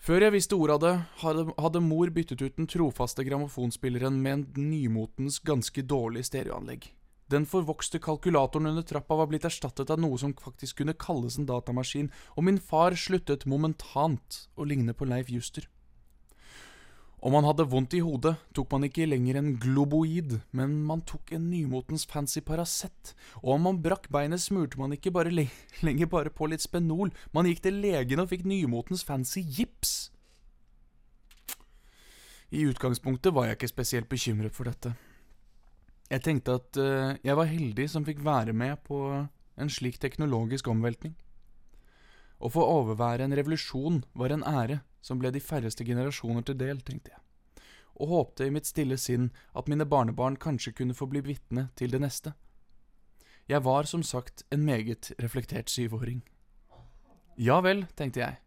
Før 0.00 0.24
jeg 0.24 0.32
visste 0.32 0.56
ordet 0.56 0.78
av 0.78 0.80
det, 0.80 0.94
hadde, 1.20 1.82
mor 1.84 2.08
byttet 2.08 2.40
ut 2.40 2.56
den 2.56 2.68
trofaste 2.70 3.24
grammofonspilleren 3.26 4.16
med 4.22 4.32
en 4.32 4.70
nymotens 4.70 5.36
ganske 5.44 5.84
dårlig 5.84 6.24
stereoanlegg. 6.30 6.86
Den 7.30 7.44
forvokste 7.46 8.00
kalkulatoren 8.00 8.70
under 8.72 8.86
trappa 8.88 9.18
var 9.20 9.28
blitt 9.28 9.44
erstattet 9.44 9.92
av 9.92 10.00
noe 10.00 10.16
som 10.18 10.32
faktisk 10.32 10.80
kunne 10.80 10.96
kalles 10.96 11.36
en 11.36 11.50
datamaskin, 11.50 12.08
og 12.32 12.48
min 12.48 12.58
far 12.58 12.96
sluttet 12.96 13.44
momentant 13.44 14.46
å 14.56 14.64
ligne 14.64 14.96
på 14.96 15.04
Leif 15.04 15.28
Juster. 15.28 15.68
Om 17.20 17.34
man 17.36 17.44
hadde 17.44 17.66
vondt 17.68 17.92
i 17.98 18.00
hodet, 18.00 18.32
tok 18.56 18.70
man 18.72 18.86
ikke 18.86 19.04
lenger 19.04 19.36
en 19.36 19.50
globoid, 19.60 20.38
men 20.56 20.78
man 20.88 21.02
tok 21.04 21.34
en 21.36 21.50
nymotens 21.52 22.06
fancy 22.08 22.40
Paracet, 22.40 23.12
og 23.42 23.58
om 23.58 23.66
man 23.68 23.80
brakk 23.84 24.08
beinet, 24.12 24.40
smurte 24.40 24.80
man 24.80 24.94
ikke 24.96 25.12
bare 25.12 25.34
lenger 25.86 26.08
bare 26.08 26.32
på 26.32 26.48
litt 26.48 26.64
Spenol, 26.64 27.12
man 27.36 27.48
gikk 27.50 27.60
til 27.66 27.76
legen 27.84 28.24
og 28.24 28.32
fikk 28.32 28.46
nymotens 28.48 29.04
fancy 29.04 29.44
gips. 29.44 30.08
I 32.50 32.64
utgangspunktet 32.66 33.36
var 33.36 33.46
jeg 33.46 33.60
ikke 33.60 33.70
spesielt 33.70 34.08
bekymret 34.10 34.56
for 34.56 34.66
dette. 34.66 34.94
Jeg 36.10 36.24
tenkte 36.24 36.56
at 36.56 36.78
uh, 36.80 37.12
jeg 37.22 37.36
var 37.38 37.46
heldig 37.46 37.84
som 37.92 38.06
fikk 38.06 38.24
være 38.26 38.56
med 38.56 38.80
på 38.88 39.04
en 39.60 39.70
slik 39.70 40.00
teknologisk 40.02 40.72
omveltning. 40.72 41.12
Å 42.40 42.48
få 42.48 42.64
overvære 42.64 43.26
en 43.26 43.36
revolusjon 43.36 44.00
var 44.16 44.32
en 44.32 44.44
ære, 44.48 44.80
som 45.04 45.20
ble 45.20 45.32
de 45.32 45.42
færreste 45.44 45.84
generasjoner 45.84 46.44
til 46.44 46.56
del, 46.60 46.80
tenkte 46.84 47.12
jeg, 47.12 47.20
og 48.00 48.12
håpte 48.12 48.46
i 48.48 48.52
mitt 48.52 48.68
stille 48.68 48.96
sinn 49.00 49.28
at 49.56 49.68
mine 49.68 49.84
barnebarn 49.88 50.38
kanskje 50.40 50.72
kunne 50.76 50.96
få 50.96 51.08
bli 51.12 51.22
vitne 51.24 51.68
til 51.76 51.92
det 51.92 52.00
neste. 52.00 52.32
Jeg 53.48 53.64
var 53.66 53.88
som 53.88 54.02
sagt 54.06 54.44
en 54.54 54.64
meget 54.64 55.12
reflektert 55.20 55.72
syvåring. 55.72 56.22
Ja 57.36 57.58
vel, 57.64 57.84
tenkte 57.96 58.22
jeg. 58.22 58.40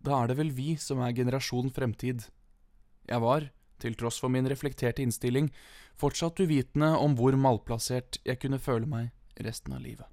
Da 0.00 0.22
er 0.22 0.30
det 0.30 0.38
vel 0.38 0.52
vi 0.56 0.74
som 0.80 1.00
er 1.04 1.16
generasjon 1.16 1.72
fremtid. 1.72 2.26
Jeg 3.08 3.20
var, 3.20 3.50
til 3.80 3.96
tross 3.96 4.20
for 4.20 4.32
min 4.32 4.48
reflekterte 4.48 5.04
innstilling, 5.04 5.50
fortsatt 6.00 6.40
uvitende 6.40 6.94
om 6.98 7.16
hvor 7.16 7.36
malplassert 7.36 8.20
jeg 8.24 8.40
kunne 8.40 8.60
føle 8.60 8.88
meg 8.88 9.44
resten 9.44 9.76
av 9.76 9.84
livet. 9.84 10.08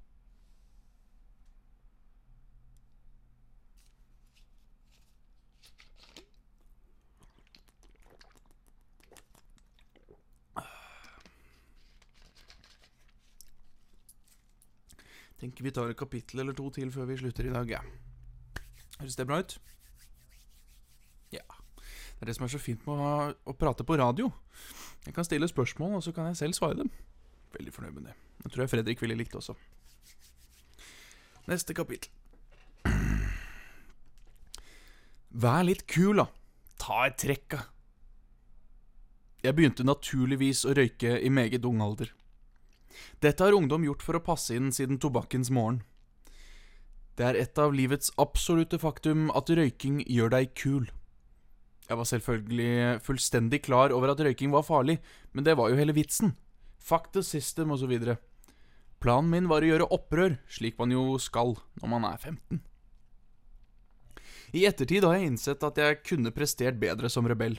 Tenker 15.38 15.64
vi 15.64 15.72
tar 15.74 15.92
et 15.92 15.98
kapittel 15.98 16.42
eller 16.42 16.56
to 16.58 16.70
til 16.74 16.90
før 16.94 17.06
vi 17.12 17.20
slutter 17.20 17.46
i 17.46 17.54
dag, 17.54 17.70
ja. 17.70 17.82
Høres 18.98 19.18
det 19.20 19.28
bra 19.30 19.38
ut? 19.44 19.58
Ja. 21.34 21.46
Det 22.18 22.26
er 22.26 22.32
det 22.32 22.38
som 22.40 22.48
er 22.48 22.54
så 22.56 22.62
fint 22.62 22.86
med 22.88 22.98
å, 22.98 23.12
å 23.46 23.54
prate 23.54 23.86
på 23.86 24.00
radio. 24.02 24.32
Jeg 25.06 25.14
kan 25.14 25.28
stille 25.28 25.50
spørsmål, 25.50 26.00
og 26.00 26.06
så 26.06 26.14
kan 26.16 26.32
jeg 26.32 26.40
selv 26.42 26.58
svare 26.58 26.80
dem. 26.82 26.90
Veldig 27.54 27.74
fornøyd 27.76 28.00
med 28.00 28.10
det. 28.10 28.16
Det 28.42 28.54
tror 28.54 28.66
jeg 28.66 28.74
Fredrik 28.74 29.04
ville 29.04 29.18
likt 29.20 29.38
også. 29.38 29.54
Neste 31.48 31.78
kapittel. 31.78 32.10
Vær 35.38 35.62
litt 35.68 35.86
kul, 35.86 36.18
da. 36.18 36.26
Ta 36.82 37.04
et 37.06 37.22
trekk, 37.22 37.54
da. 37.54 37.66
Jeg 39.46 39.54
begynte 39.54 39.86
naturligvis 39.86 40.66
å 40.66 40.74
røyke 40.74 41.20
i 41.22 41.30
meget 41.30 41.66
ung 41.70 41.84
alder. 41.86 42.10
Dette 43.24 43.44
har 43.44 43.56
ungdom 43.58 43.86
gjort 43.88 44.04
for 44.06 44.18
å 44.18 44.24
passe 44.24 44.56
inn 44.58 44.72
siden 44.76 45.00
tobakkens 45.02 45.52
morgen. 45.54 45.82
Det 47.18 47.26
er 47.26 47.40
et 47.40 47.58
av 47.58 47.74
livets 47.74 48.12
absolutte 48.22 48.78
faktum 48.78 49.32
at 49.38 49.50
røyking 49.50 50.04
gjør 50.06 50.36
deg 50.36 50.54
kul. 50.58 50.86
Jeg 51.88 51.98
var 51.98 52.10
selvfølgelig 52.10 53.00
fullstendig 53.06 53.62
klar 53.66 53.94
over 53.96 54.12
at 54.12 54.22
røyking 54.22 54.52
var 54.54 54.68
farlig, 54.68 55.00
men 55.32 55.48
det 55.48 55.56
var 55.58 55.72
jo 55.72 55.80
hele 55.80 55.96
vitsen. 55.98 56.36
Fuck 56.78 57.12
the 57.14 57.24
system, 57.24 57.74
videre. 57.88 58.18
Planen 59.00 59.32
min 59.32 59.48
var 59.50 59.64
å 59.64 59.70
gjøre 59.70 59.90
opprør, 59.94 60.38
slik 60.50 60.78
man 60.80 60.94
jo 60.94 61.18
skal 61.22 61.56
når 61.82 61.90
man 61.90 62.06
er 62.10 62.18
15. 62.18 62.62
I 64.58 64.66
ettertid 64.70 65.04
har 65.04 65.18
jeg 65.18 65.32
innsett 65.32 65.64
at 65.64 65.80
jeg 65.80 66.04
kunne 66.06 66.34
prestert 66.36 66.80
bedre 66.80 67.10
som 67.12 67.28
rebell. 67.28 67.58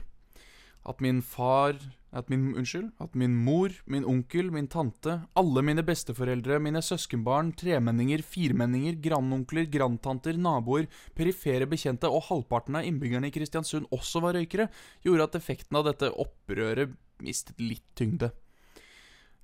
At 0.86 1.00
min 1.04 1.22
far 1.22 1.78
at 2.12 2.30
min, 2.32 2.54
Unnskyld. 2.56 2.90
At 3.00 3.14
min 3.14 3.34
mor, 3.44 3.72
min 3.86 4.06
onkel, 4.08 4.50
min 4.50 4.68
tante, 4.70 5.18
alle 5.36 5.62
mine 5.62 5.84
besteforeldre, 5.84 6.58
mine 6.62 6.80
søskenbarn, 6.84 7.52
tremenninger, 7.58 8.22
firmenninger, 8.24 8.96
grandonkler, 9.04 9.68
grandtanter, 9.68 10.38
naboer, 10.40 10.88
perifere 11.18 11.68
bekjente 11.68 12.08
og 12.08 12.24
halvparten 12.30 12.80
av 12.80 12.88
innbyggerne 12.88 13.28
i 13.28 13.34
Kristiansund 13.34 13.90
også 13.94 14.22
var 14.24 14.38
røykere, 14.38 14.70
gjorde 15.04 15.28
at 15.28 15.38
effekten 15.40 15.80
av 15.80 15.88
dette 15.90 16.12
opprøret 16.16 16.96
mistet 17.24 17.60
litt 17.60 17.84
tyngde. 17.98 18.30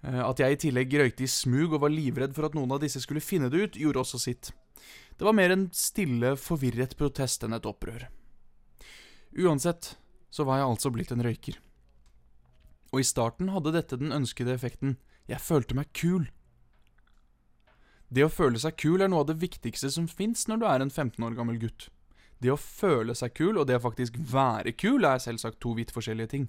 Eh, 0.04 0.20
at 0.24 0.40
jeg 0.40 0.56
i 0.56 0.60
tillegg 0.66 0.96
røykte 1.00 1.26
i 1.26 1.30
smug 1.30 1.74
og 1.74 1.84
var 1.84 1.92
livredd 1.92 2.36
for 2.36 2.48
at 2.48 2.56
noen 2.56 2.72
av 2.72 2.80
disse 2.84 3.02
skulle 3.04 3.24
finne 3.24 3.50
det 3.52 3.60
ut, 3.60 3.80
gjorde 3.80 4.06
også 4.06 4.22
sitt. 4.22 4.54
Det 5.18 5.26
var 5.26 5.36
mer 5.36 5.52
en 5.52 5.68
stille, 5.76 6.32
forvirret 6.40 6.96
protest 6.98 7.44
enn 7.44 7.54
et 7.56 7.68
opprør. 7.68 8.08
Uansett 9.44 9.94
så 10.34 10.46
var 10.46 10.58
jeg 10.58 10.70
altså 10.72 10.90
blitt 10.90 11.12
en 11.14 11.22
røyker. 11.22 11.60
Og 12.90 13.02
i 13.02 13.06
starten 13.06 13.52
hadde 13.54 13.74
dette 13.74 13.98
den 14.00 14.14
ønskede 14.14 14.54
effekten. 14.54 14.96
Jeg 15.30 15.42
følte 15.42 15.76
meg 15.78 15.92
kul. 15.94 16.26
Det 18.10 18.26
å 18.26 18.30
føle 18.30 18.58
seg 18.62 18.76
kul 18.78 19.02
er 19.02 19.10
noe 19.10 19.22
av 19.24 19.30
det 19.30 19.40
viktigste 19.42 19.90
som 19.94 20.10
fins 20.10 20.46
når 20.50 20.60
du 20.60 20.66
er 20.70 20.82
en 20.84 20.90
15 20.90 21.22
år 21.26 21.38
gammel 21.38 21.58
gutt. 21.62 21.88
Det 22.42 22.50
å 22.52 22.60
føle 22.60 23.14
seg 23.16 23.34
kul 23.34 23.58
og 23.58 23.66
det 23.70 23.78
å 23.78 23.86
faktisk 23.86 24.18
være 24.30 24.74
kul 24.78 25.06
er 25.06 25.22
selvsagt 25.22 25.60
to 25.62 25.74
vidt 25.78 25.94
forskjellige 25.94 26.32
ting. 26.34 26.48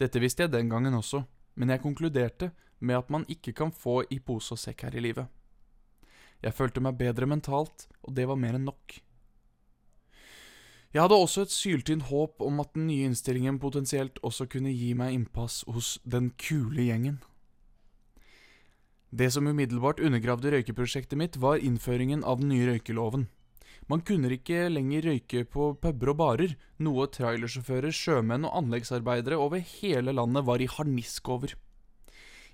Dette 0.00 0.20
visste 0.22 0.46
jeg 0.46 0.54
den 0.54 0.70
gangen 0.72 0.96
også, 0.96 1.24
men 1.60 1.72
jeg 1.72 1.82
konkluderte 1.84 2.52
med 2.78 3.00
at 3.00 3.12
man 3.12 3.26
ikke 3.28 3.52
kan 3.56 3.72
få 3.72 4.02
i 4.08 4.20
pose 4.24 4.54
og 4.56 4.60
sekk 4.60 4.86
her 4.86 4.96
i 4.96 5.04
livet. 5.04 5.26
Jeg 6.40 6.56
følte 6.56 6.80
meg 6.80 6.96
bedre 7.00 7.28
mentalt, 7.28 7.88
og 8.00 8.14
det 8.16 8.24
var 8.28 8.40
mer 8.40 8.56
enn 8.56 8.68
nok. 8.68 9.00
Jeg 10.90 11.04
hadde 11.04 11.14
også 11.22 11.44
et 11.46 11.52
syltynt 11.54 12.08
håp 12.08 12.40
om 12.42 12.56
at 12.62 12.72
den 12.74 12.88
nye 12.88 13.06
innstillingen 13.06 13.60
potensielt 13.62 14.16
også 14.26 14.48
kunne 14.50 14.72
gi 14.74 14.90
meg 14.98 15.14
innpass 15.14 15.60
hos 15.70 15.98
den 16.02 16.32
kule 16.34 16.82
gjengen. 16.88 17.20
Det 19.10 19.28
som 19.30 19.46
umiddelbart 19.46 20.02
undergravde 20.02 20.50
røykeprosjektet 20.50 21.18
mitt, 21.18 21.38
var 21.38 21.62
innføringen 21.62 22.24
av 22.26 22.42
den 22.42 22.50
nye 22.50 22.66
røykeloven. 22.72 23.28
Man 23.90 24.02
kunne 24.06 24.30
ikke 24.34 24.68
lenger 24.70 25.06
røyke 25.06 25.44
på 25.50 25.72
puber 25.82 26.12
og 26.12 26.18
barer, 26.18 26.54
noe 26.82 27.06
trailersjåfører, 27.10 27.94
sjømenn 27.94 28.46
og 28.46 28.54
anleggsarbeidere 28.60 29.38
over 29.38 29.62
hele 29.62 30.14
landet 30.14 30.46
var 30.46 30.62
i 30.62 30.70
harnisk 30.70 31.30
over. 31.30 31.54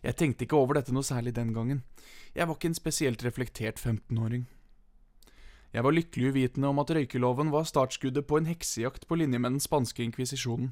Jeg 0.04 0.16
tenkte 0.16 0.44
ikke 0.44 0.60
over 0.60 0.78
dette 0.78 0.92
noe 0.96 1.04
særlig 1.04 1.34
den 1.36 1.52
gangen. 1.56 1.82
Jeg 2.36 2.48
var 2.48 2.56
ikke 2.56 2.72
en 2.72 2.78
spesielt 2.78 3.24
reflektert 3.24 3.80
15-åring. 3.80 4.44
Jeg 5.76 5.84
var 5.84 5.92
lykkelig 5.92 6.30
uvitende 6.32 6.68
om 6.72 6.78
at 6.80 6.90
røykeloven 6.96 7.50
var 7.52 7.66
startskuddet 7.68 8.24
på 8.24 8.38
en 8.40 8.46
heksejakt 8.48 9.02
på 9.04 9.18
linje 9.20 9.36
med 9.36 9.58
den 9.58 9.60
spanske 9.60 10.00
inkvisisjonen. 10.06 10.70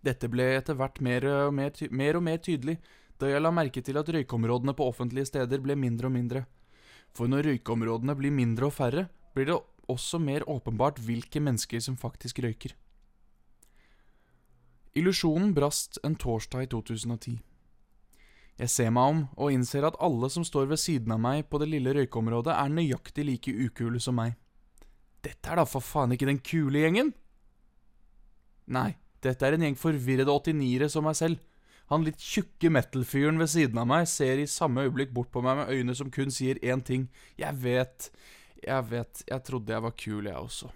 Dette 0.00 0.30
ble 0.32 0.46
etter 0.56 0.78
hvert 0.78 1.02
mer 1.04 1.26
og 1.28 1.52
mer, 1.52 1.74
mer 1.92 2.16
og 2.16 2.24
mer 2.24 2.40
tydelig 2.40 2.78
da 3.20 3.28
jeg 3.28 3.42
la 3.44 3.52
merke 3.52 3.82
til 3.84 4.00
at 4.00 4.08
røykeområdene 4.08 4.72
på 4.72 4.86
offentlige 4.88 5.28
steder 5.28 5.60
ble 5.60 5.76
mindre 5.76 6.08
og 6.08 6.14
mindre. 6.16 6.46
For 7.12 7.28
når 7.28 7.50
røykeområdene 7.50 8.16
blir 8.16 8.32
mindre 8.32 8.70
og 8.70 8.72
færre, 8.78 9.04
blir 9.36 9.50
det 9.50 9.58
også 9.92 10.16
mer 10.22 10.48
åpenbart 10.48 11.02
hvilke 11.04 11.42
mennesker 11.44 11.84
som 11.84 12.00
faktisk 12.00 12.40
røyker. 12.40 12.72
Illusjonen 14.96 15.52
brast 15.52 16.00
en 16.08 16.16
torsdag 16.16 16.64
i 16.64 16.72
2010. 16.72 17.36
Jeg 18.60 18.68
ser 18.68 18.90
meg 18.92 19.12
om 19.14 19.20
og 19.40 19.54
innser 19.54 19.86
at 19.88 19.96
alle 20.04 20.28
som 20.28 20.44
står 20.44 20.66
ved 20.68 20.80
siden 20.82 21.14
av 21.14 21.20
meg 21.22 21.46
på 21.48 21.56
det 21.62 21.70
lille 21.72 21.94
røykeområdet, 21.96 22.52
er 22.52 22.72
nøyaktig 22.74 23.24
like 23.24 23.54
ukule 23.56 24.00
som 24.04 24.18
meg. 24.20 24.34
Dette 25.24 25.48
er 25.48 25.60
da 25.60 25.64
for 25.68 25.84
faen 25.84 26.12
ikke 26.12 26.28
den 26.28 26.42
kule 26.44 26.82
gjengen? 26.82 27.14
Nei, 28.68 28.90
dette 29.24 29.46
er 29.46 29.56
en 29.56 29.64
gjeng 29.64 29.78
forvirrede 29.80 30.32
89-ere 30.32 30.90
som 30.92 31.08
meg 31.08 31.16
selv. 31.16 31.40
Han 31.90 32.04
litt 32.06 32.20
tjukke 32.22 32.70
metal-fyren 32.70 33.40
ved 33.40 33.50
siden 33.50 33.80
av 33.80 33.88
meg 33.90 34.04
ser 34.08 34.38
i 34.38 34.48
samme 34.48 34.84
øyeblikk 34.84 35.14
bort 35.16 35.32
på 35.32 35.42
meg 35.42 35.62
med 35.62 35.72
øyne 35.72 35.96
som 35.96 36.12
kun 36.12 36.30
sier 36.30 36.60
én 36.60 36.84
ting. 36.84 37.08
Jeg 37.40 37.56
vet, 37.64 38.10
jeg 38.60 38.86
vet, 38.92 39.22
jeg 39.26 39.46
trodde 39.48 39.74
jeg 39.74 39.86
var 39.86 39.96
kul, 39.96 40.28
jeg 40.28 40.36
også. 40.36 40.68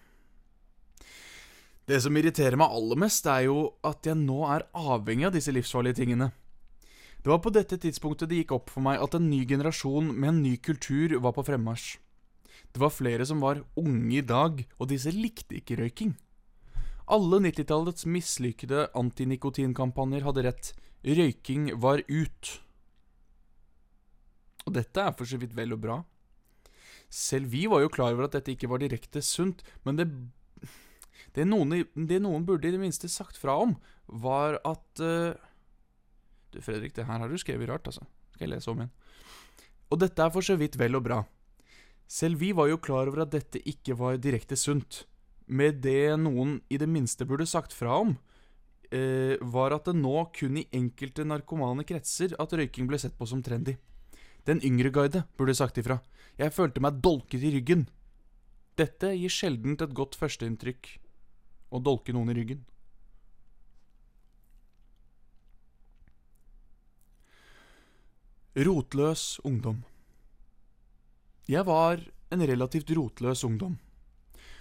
Det 1.85 2.01
som 2.01 2.17
irriterer 2.17 2.57
meg 2.57 2.73
aller 2.73 2.99
mest, 3.05 3.29
er 3.29 3.45
jo 3.45 3.59
at 3.85 4.09
jeg 4.09 4.17
nå 4.19 4.41
er 4.49 4.67
avhengig 4.73 5.29
av 5.29 5.37
disse 5.37 5.53
livsfarlige 5.53 6.01
tingene. 6.01 6.31
Det 7.25 7.33
var 7.33 7.41
på 7.41 7.55
dette 7.57 7.79
tidspunktet 7.81 8.29
det 8.29 8.43
gikk 8.43 8.51
opp 8.53 8.67
for 8.69 8.85
meg 8.85 9.01
at 9.01 9.15
en 9.17 9.31
ny 9.31 9.47
generasjon 9.49 10.11
med 10.13 10.29
en 10.29 10.43
ny 10.45 10.59
kultur 10.61 11.15
var 11.25 11.33
på 11.33 11.45
fremmarsj. 11.47 11.95
Det 12.69 12.83
var 12.83 12.93
flere 12.93 13.25
som 13.25 13.41
var 13.41 13.63
unge 13.81 14.19
i 14.19 14.21
dag, 14.21 14.61
og 14.77 14.91
disse 14.91 15.09
likte 15.15 15.57
ikke 15.57 15.79
røyking. 15.81 16.13
Alle 17.09 17.39
90-tallets 17.47 18.05
mislykkede 18.05 18.91
antinikotinkampanjer 19.01 20.27
hadde 20.27 20.45
rett. 20.45 20.71
Røyking 21.05 21.71
var 21.81 22.05
ut. 22.05 22.51
Og 24.69 24.77
dette 24.77 25.01
er 25.01 25.17
for 25.17 25.29
så 25.29 25.41
vidt 25.41 25.57
vel 25.57 25.73
og 25.77 25.81
bra. 25.81 25.99
Selv 27.09 27.53
vi 27.57 27.65
var 27.73 27.87
jo 27.87 27.93
klar 27.95 28.13
over 28.13 28.29
at 28.29 28.37
dette 28.37 28.53
ikke 28.53 28.69
var 28.69 28.85
direkte 28.85 29.25
sunt, 29.25 29.65
men 29.89 29.97
det 29.97 30.11
det 31.35 31.49
noen, 31.49 31.73
det 31.95 32.21
noen 32.23 32.45
burde 32.47 32.69
i 32.69 32.73
det 32.75 32.79
minste 32.79 33.09
sagt 33.11 33.39
fra 33.41 33.57
om, 33.59 33.75
var 34.07 34.61
at 34.67 35.03
uh, 35.03 35.35
du, 36.55 36.61
Fredrik, 36.65 36.95
det 36.97 37.07
her 37.09 37.23
har 37.23 37.31
du 37.31 37.39
skrevet 37.41 37.69
rart, 37.71 37.87
altså. 37.91 38.07
Skal 38.35 38.49
jeg 38.49 38.55
lese 38.57 38.71
om 38.71 38.83
igjen? 38.83 38.93
Og 39.93 40.01
dette 40.01 40.23
er 40.25 40.33
for 40.35 40.45
så 40.45 40.57
vidt 40.59 40.79
vel 40.81 40.99
og 40.99 41.05
bra. 41.07 41.23
Selv 42.11 42.41
vi 42.41 42.53
var 42.57 42.69
jo 42.71 42.81
klar 42.83 43.09
over 43.09 43.25
at 43.25 43.33
dette 43.33 43.63
ikke 43.69 43.97
var 43.99 44.21
direkte 44.21 44.59
sunt. 44.59 45.05
Med 45.47 45.81
det 45.85 46.17
noen 46.21 46.59
i 46.73 46.79
det 46.81 46.89
minste 46.89 47.27
burde 47.29 47.47
sagt 47.49 47.75
fra 47.77 48.01
om, 48.01 48.17
eh, 48.91 49.37
var 49.41 49.75
at 49.77 49.85
det 49.85 49.97
nå 49.97 50.31
kun 50.33 50.59
i 50.61 50.69
enkelte 50.73 51.25
narkomane 51.25 51.85
kretser 51.85 52.35
at 52.39 52.53
røyking 52.53 52.89
ble 52.89 52.99
sett 52.99 53.17
på 53.19 53.27
som 53.27 53.43
trendy. 53.43 53.77
Den 54.45 54.61
yngre 54.61 54.91
guide 54.93 55.25
burde 55.39 55.55
sagt 55.57 55.79
ifra. 55.79 56.01
Jeg 56.39 56.53
følte 56.53 56.81
meg 56.81 57.01
dolket 57.01 57.43
i 57.43 57.53
ryggen. 57.55 57.87
Dette 58.77 59.15
gir 59.17 59.31
sjeldent 59.31 59.83
et 59.83 59.95
godt 59.95 60.17
førsteinntrykk. 60.19 60.99
Å 61.73 61.81
dolke 61.83 62.13
noen 62.13 62.31
i 62.31 62.35
ryggen. 62.35 62.65
Rotløs 68.55 69.41
ungdom. 69.43 69.81
Jeg 71.51 71.67
var 71.67 71.99
en 72.31 72.43
relativt 72.47 72.93
rotløs 72.95 73.41
ungdom. 73.43 73.73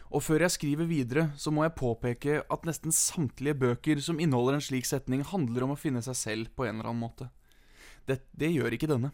Og 0.10 0.24
før 0.26 0.42
jeg 0.42 0.54
skriver 0.56 0.90
videre, 0.90 1.28
så 1.38 1.54
må 1.54 1.62
jeg 1.62 1.76
påpeke 1.78 2.40
at 2.42 2.66
nesten 2.66 2.90
samtlige 2.90 3.54
bøker 3.54 4.02
som 4.02 4.18
inneholder 4.18 4.58
en 4.58 4.66
slik 4.66 4.90
setning, 4.90 5.22
handler 5.22 5.68
om 5.68 5.76
å 5.76 5.78
finne 5.78 6.02
seg 6.02 6.18
selv 6.18 6.50
på 6.58 6.66
en 6.66 6.80
eller 6.80 6.90
annen 6.90 7.04
måte. 7.06 7.30
Det, 8.10 8.18
det 8.34 8.50
gjør 8.56 8.74
ikke 8.74 8.90
denne. 8.90 9.14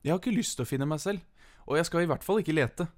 Jeg 0.00 0.14
har 0.14 0.22
ikke 0.22 0.32
lyst 0.32 0.56
til 0.56 0.64
å 0.64 0.70
finne 0.72 0.88
meg 0.88 1.04
selv, 1.04 1.20
og 1.68 1.76
jeg 1.76 1.90
skal 1.90 2.06
i 2.06 2.08
hvert 2.08 2.24
fall 2.24 2.40
ikke 2.40 2.56
lete. 2.56 2.88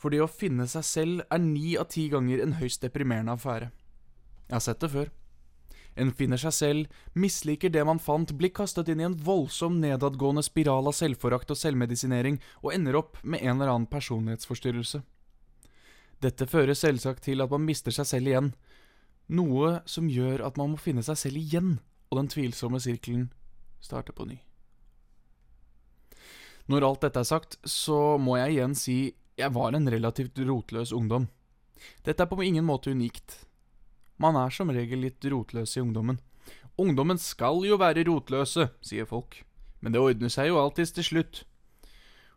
For 0.00 0.08
det 0.08 0.24
å 0.24 0.32
finne 0.32 0.64
seg 0.72 0.88
selv 0.88 1.26
er 1.28 1.44
ni 1.44 1.76
av 1.76 1.92
ti 1.92 2.08
ganger 2.08 2.40
en 2.40 2.56
høyst 2.62 2.80
deprimerende 2.80 3.36
affære. 3.36 3.68
Jeg 4.48 4.56
har 4.56 4.64
sett 4.64 4.80
det 4.80 4.94
før. 4.96 5.12
En 5.96 6.12
finner 6.14 6.38
seg 6.38 6.54
selv, 6.54 6.98
misliker 7.14 7.72
det 7.72 7.84
man 7.86 7.98
fant, 7.98 8.32
blir 8.38 8.52
kastet 8.54 8.88
inn 8.88 9.00
i 9.02 9.06
en 9.06 9.16
voldsom 9.16 9.80
nedadgående 9.82 10.44
spiral 10.46 10.90
av 10.90 10.96
selvforakt 10.98 11.50
og 11.50 11.58
selvmedisinering, 11.58 12.38
og 12.62 12.74
ender 12.74 12.98
opp 13.00 13.18
med 13.22 13.42
en 13.42 13.56
eller 13.56 13.72
annen 13.72 13.90
personlighetsforstyrrelse. 13.90 15.02
Dette 16.22 16.46
fører 16.50 16.74
selvsagt 16.74 17.24
til 17.26 17.42
at 17.42 17.50
man 17.50 17.66
mister 17.66 17.94
seg 17.94 18.06
selv 18.10 18.30
igjen, 18.30 18.52
noe 19.28 19.78
som 19.86 20.08
gjør 20.10 20.42
at 20.46 20.56
man 20.58 20.72
må 20.72 20.80
finne 20.80 21.04
seg 21.06 21.18
selv 21.20 21.40
igjen, 21.40 21.78
og 22.10 22.22
den 22.22 22.30
tvilsomme 22.32 22.80
sirkelen 22.82 23.28
starter 23.84 24.16
på 24.16 24.26
ny. 24.28 24.38
Når 26.68 26.84
alt 26.84 27.04
dette 27.06 27.22
er 27.22 27.28
sagt, 27.28 27.56
så 27.64 28.18
må 28.20 28.36
jeg 28.40 28.56
igjen 28.56 28.76
si 28.76 28.98
jeg 29.38 29.54
var 29.54 29.76
en 29.76 29.88
relativt 29.88 30.38
rotløs 30.42 30.92
ungdom. 30.92 31.28
Dette 32.04 32.24
er 32.24 32.28
på 32.30 32.42
ingen 32.42 32.66
måte 32.66 32.90
unikt. 32.90 33.44
Man 34.18 34.36
er 34.38 34.50
som 34.50 34.70
regel 34.74 35.04
litt 35.06 35.24
rotløs 35.30 35.76
i 35.78 35.82
ungdommen. 35.82 36.18
Ungdommen 36.78 37.18
skal 37.18 37.62
jo 37.66 37.78
være 37.78 38.04
rotløse, 38.06 38.68
sier 38.82 39.06
folk, 39.06 39.40
men 39.82 39.94
det 39.94 40.02
ordner 40.02 40.30
seg 40.32 40.50
jo 40.50 40.58
alltids 40.58 40.94
til 40.94 41.06
slutt. 41.06 41.44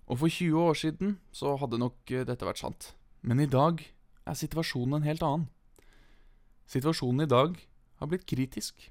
Og 0.10 0.22
for 0.22 0.34
20 0.34 0.62
år 0.62 0.78
siden 0.78 1.18
så 1.34 1.56
hadde 1.62 1.80
nok 1.82 2.14
eh, 2.14 2.26
dette 2.28 2.46
vært 2.46 2.62
sant. 2.62 2.92
Men 3.22 3.42
i 3.42 3.50
dag 3.50 3.82
er 4.26 4.38
situasjonen 4.38 5.00
en 5.00 5.06
helt 5.08 5.26
annen. 5.26 5.46
Situasjonen 6.70 7.26
i 7.26 7.30
dag 7.30 7.58
har 8.02 8.10
blitt 8.10 8.26
kritisk. 8.30 8.90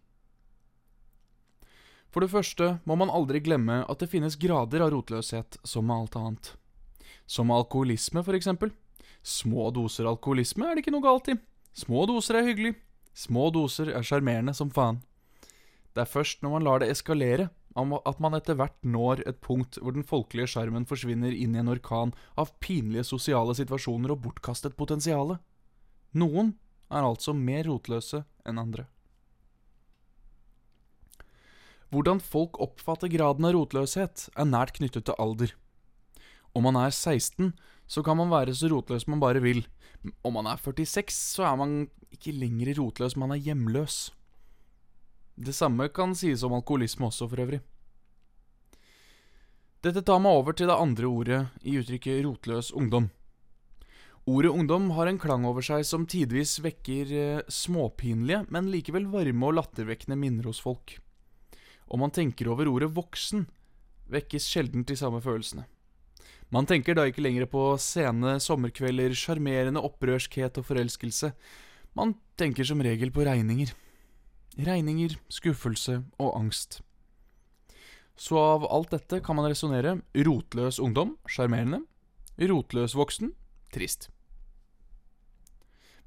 For 2.10 2.24
det 2.24 2.32
første 2.32 2.78
må 2.88 2.96
man 2.98 3.12
aldri 3.12 3.42
glemme 3.42 3.82
at 3.86 4.02
det 4.02 4.10
finnes 4.10 4.38
grader 4.38 4.82
av 4.82 4.90
rotløshet, 4.94 5.60
som 5.62 5.86
med 5.86 5.96
alt 5.96 6.18
annet. 6.18 6.52
Som 7.26 7.50
med 7.50 7.60
alkoholisme, 7.62 8.24
for 8.26 8.38
eksempel. 8.38 8.72
Små 9.22 9.68
doser 9.74 10.08
alkoholisme 10.10 10.66
er 10.66 10.74
det 10.74 10.84
ikke 10.84 10.94
noe 10.94 11.06
galt 11.06 11.30
i. 11.30 11.36
Små 11.76 12.06
doser 12.10 12.40
er 12.40 12.48
hyggelig. 12.48 12.74
Små 13.14 13.50
doser 13.54 13.92
er 13.94 14.06
sjarmerende 14.06 14.54
som 14.56 14.70
faen. 14.70 15.00
Det 15.94 16.04
er 16.04 16.10
først 16.10 16.42
når 16.42 16.54
man 16.54 16.66
lar 16.66 16.82
det 16.82 16.90
eskalere, 16.92 17.48
at 17.78 18.20
man 18.22 18.34
etter 18.34 18.56
hvert 18.58 18.76
når 18.82 19.22
et 19.30 19.40
punkt 19.42 19.78
hvor 19.78 19.94
den 19.94 20.06
folkelige 20.06 20.50
sjarmen 20.50 20.86
forsvinner 20.86 21.34
inn 21.34 21.54
i 21.54 21.60
en 21.62 21.70
orkan 21.70 22.12
av 22.38 22.52
pinlige 22.62 23.06
sosiale 23.06 23.54
situasjoner 23.58 24.14
og 24.14 24.22
bortkastet 24.26 24.76
potensiale. 24.78 25.38
Noen 26.14 26.56
er 26.90 27.06
altså 27.06 27.34
mer 27.34 27.68
rotløse 27.70 28.24
enn 28.46 28.58
andre. 28.58 28.86
Hvordan 31.90 32.22
folk 32.22 32.58
oppfatter 32.62 33.10
graden 33.10 33.46
av 33.46 33.54
rotløshet, 33.56 34.28
er 34.38 34.46
nært 34.46 34.76
knyttet 34.76 35.08
til 35.08 35.18
alder. 35.18 35.54
Om 36.54 36.66
man 36.66 36.78
er 36.78 36.94
16, 36.94 37.50
så 37.90 38.04
kan 38.06 38.18
man 38.20 38.30
være 38.30 38.54
så 38.54 38.70
rotløs 38.70 39.08
man 39.10 39.22
bare 39.22 39.42
vil. 39.42 39.64
Om 40.22 40.38
man 40.38 40.46
er 40.46 40.60
46, 40.62 41.10
så 41.10 41.48
er 41.48 41.56
man 41.58 41.74
ikke 42.14 42.36
lenger 42.36 42.76
rotløs, 42.78 43.16
man 43.18 43.34
er 43.34 43.42
hjemløs. 43.42 44.12
Det 45.34 45.54
samme 45.56 45.88
kan 45.90 46.14
sies 46.14 46.44
om 46.46 46.54
alkoholisme 46.54 47.08
også, 47.08 47.26
for 47.28 47.42
øvrig. 47.42 47.60
Dette 49.80 50.02
tar 50.04 50.20
meg 50.20 50.36
over 50.36 50.52
til 50.52 50.68
det 50.68 50.76
andre 50.76 51.08
ordet 51.08 51.40
i 51.64 51.78
uttrykket 51.80 52.22
rotløs 52.26 52.70
ungdom. 52.76 53.08
Ordet 54.28 54.52
ungdom 54.52 54.90
har 54.94 55.08
en 55.08 55.18
klang 55.18 55.46
over 55.48 55.64
seg 55.64 55.82
som 55.88 56.04
tidvis 56.06 56.58
vekker 56.62 57.12
eh, 57.16 57.42
småpinlige, 57.48 58.44
men 58.52 58.68
likevel 58.70 59.08
varme 59.10 59.48
og 59.48 59.56
lattervekkende 59.56 60.18
minner 60.20 60.50
hos 60.50 60.60
folk. 60.60 60.98
Om 61.88 62.04
man 62.04 62.12
tenker 62.14 62.52
over 62.52 62.68
ordet 62.68 62.92
voksen, 62.94 63.48
vekkes 64.12 64.46
sjelden 64.52 64.84
de 64.86 64.98
samme 65.00 65.22
følelsene. 65.24 65.64
Man 66.50 66.66
tenker 66.66 66.96
da 66.98 67.04
ikke 67.06 67.22
lenger 67.22 67.46
på 67.46 67.62
sene 67.78 68.34
sommerkvelder, 68.42 69.14
sjarmerende 69.14 69.82
opprørskhet 69.86 70.58
og 70.58 70.66
forelskelse. 70.66 71.30
Man 71.94 72.16
tenker 72.38 72.66
som 72.66 72.82
regel 72.82 73.12
på 73.14 73.22
regninger. 73.26 73.70
Regninger, 74.58 75.14
skuffelse 75.30 76.00
og 76.18 76.32
angst. 76.34 76.80
Så 78.18 78.36
av 78.36 78.66
alt 78.66 78.90
dette 78.92 79.22
kan 79.24 79.38
man 79.38 79.46
resonnere 79.48 80.00
rotløs 80.26 80.80
ungdom 80.82 81.14
sjarmerende, 81.30 81.84
rotløs 82.50 82.98
voksen 82.98 83.30
trist. 83.72 84.10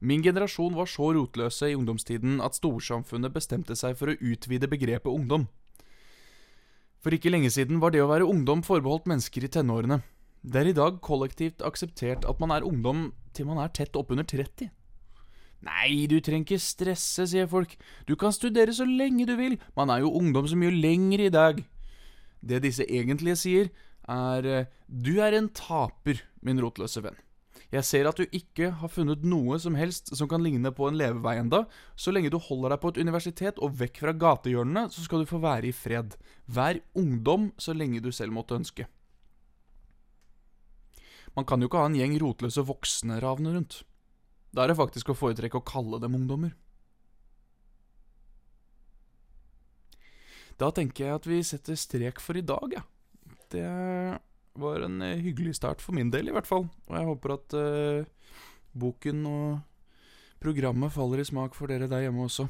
Min 0.03 0.21
generasjon 0.21 0.75
var 0.75 0.91
så 0.91 1.13
rotløse 1.15 1.71
i 1.71 1.75
ungdomstiden 1.79 2.41
at 2.43 2.59
storsamfunnet 2.59 3.31
bestemte 3.31 3.77
seg 3.79 3.95
for 3.95 4.11
å 4.11 4.17
utvide 4.19 4.67
begrepet 4.67 5.07
ungdom. 5.07 5.47
For 6.99 7.15
ikke 7.15 7.31
lenge 7.31 7.51
siden 7.55 7.79
var 7.79 7.95
det 7.95 8.03
å 8.03 8.09
være 8.11 8.27
ungdom 8.27 8.61
forbeholdt 8.67 9.07
mennesker 9.07 9.47
i 9.47 9.51
tenårene. 9.51 10.01
Det 10.43 10.59
er 10.59 10.69
i 10.73 10.75
dag 10.75 10.97
kollektivt 10.99 11.63
akseptert 11.63 12.25
at 12.27 12.39
man 12.43 12.51
er 12.51 12.65
ungdom 12.67 13.13
til 13.31 13.47
man 13.47 13.61
er 13.63 13.71
tett 13.71 13.95
oppunder 13.95 14.27
30. 14.27 14.67
Nei, 15.63 16.03
du 16.11 16.17
trenger 16.19 16.43
ikke 16.43 16.59
stresse, 16.59 17.23
sier 17.31 17.47
folk. 17.47 17.77
Du 18.03 18.17
kan 18.19 18.35
studere 18.35 18.73
så 18.75 18.83
lenge 18.83 19.23
du 19.29 19.37
vil. 19.39 19.55
Man 19.77 19.93
er 19.93 20.03
jo 20.03 20.11
ungdom 20.19 20.49
så 20.51 20.57
mye 20.59 20.73
lenger 20.75 21.23
i 21.23 21.31
dag. 21.31 21.61
Det 22.43 22.59
disse 22.65 22.83
egentlig 22.83 23.37
sier, 23.39 23.69
er 24.03 24.43
eh, 24.43 24.65
Du 24.87 25.21
er 25.23 25.31
en 25.37 25.47
taper, 25.47 26.19
min 26.43 26.59
rotløse 26.59 26.99
venn. 27.05 27.15
Jeg 27.71 27.87
ser 27.87 28.09
at 28.09 28.19
du 28.19 28.27
ikke 28.27 28.73
har 28.81 28.91
funnet 28.91 29.23
noe 29.23 29.55
som 29.63 29.77
helst 29.79 30.11
som 30.13 30.27
kan 30.29 30.43
ligne 30.43 30.73
på 30.75 30.89
en 30.89 30.99
levevei 30.99 31.37
enda. 31.39 31.63
Så 31.95 32.11
lenge 32.11 32.29
du 32.29 32.37
holder 32.37 32.75
deg 32.75 32.83
på 32.83 32.91
et 32.91 32.99
universitet 32.99 33.63
og 33.63 33.79
vekk 33.79 34.03
fra 34.03 34.13
gatehjørnene, 34.25 34.89
så 34.91 35.07
skal 35.07 35.23
du 35.23 35.31
få 35.31 35.39
være 35.41 35.71
i 35.71 35.73
fred. 35.73 36.19
Vær 36.51 36.83
ungdom 36.99 37.53
så 37.57 37.73
lenge 37.73 38.03
du 38.03 38.11
selv 38.11 38.35
måtte 38.35 38.59
ønske. 38.59 38.89
Man 41.33 41.47
kan 41.49 41.61
jo 41.61 41.69
ikke 41.69 41.81
ha 41.81 41.89
en 41.89 41.97
gjeng 41.97 42.13
rotløse 42.21 42.63
voksne 42.67 43.17
ravne 43.23 43.55
rundt. 43.55 43.81
Da 44.53 44.63
er 44.63 44.71
det 44.71 44.77
faktisk 44.77 45.09
å 45.09 45.17
foretrekke 45.17 45.57
å 45.57 45.65
kalle 45.65 45.97
dem 46.01 46.17
ungdommer. 46.19 46.53
Da 50.61 50.69
tenker 50.69 51.07
jeg 51.07 51.17
at 51.17 51.27
vi 51.27 51.39
setter 51.45 51.79
strek 51.79 52.21
for 52.21 52.37
i 52.37 52.45
dag, 52.45 52.75
ja. 52.75 52.83
Det 53.53 53.65
var 54.61 54.85
en 54.85 55.01
eh, 55.01 55.21
hyggelig 55.21 55.57
start 55.57 55.81
for 55.81 55.97
min 55.97 56.11
del, 56.13 56.29
i 56.29 56.35
hvert 56.35 56.49
fall. 56.49 56.67
Og 56.89 56.97
jeg 56.97 57.09
håper 57.09 57.33
at 57.33 57.55
uh, 57.57 58.35
boken 58.77 59.25
og 59.29 60.43
programmet 60.43 60.93
faller 60.93 61.23
i 61.23 61.25
smak 61.25 61.57
for 61.57 61.71
dere 61.71 61.89
der 61.89 62.05
hjemme 62.05 62.27
også. 62.27 62.45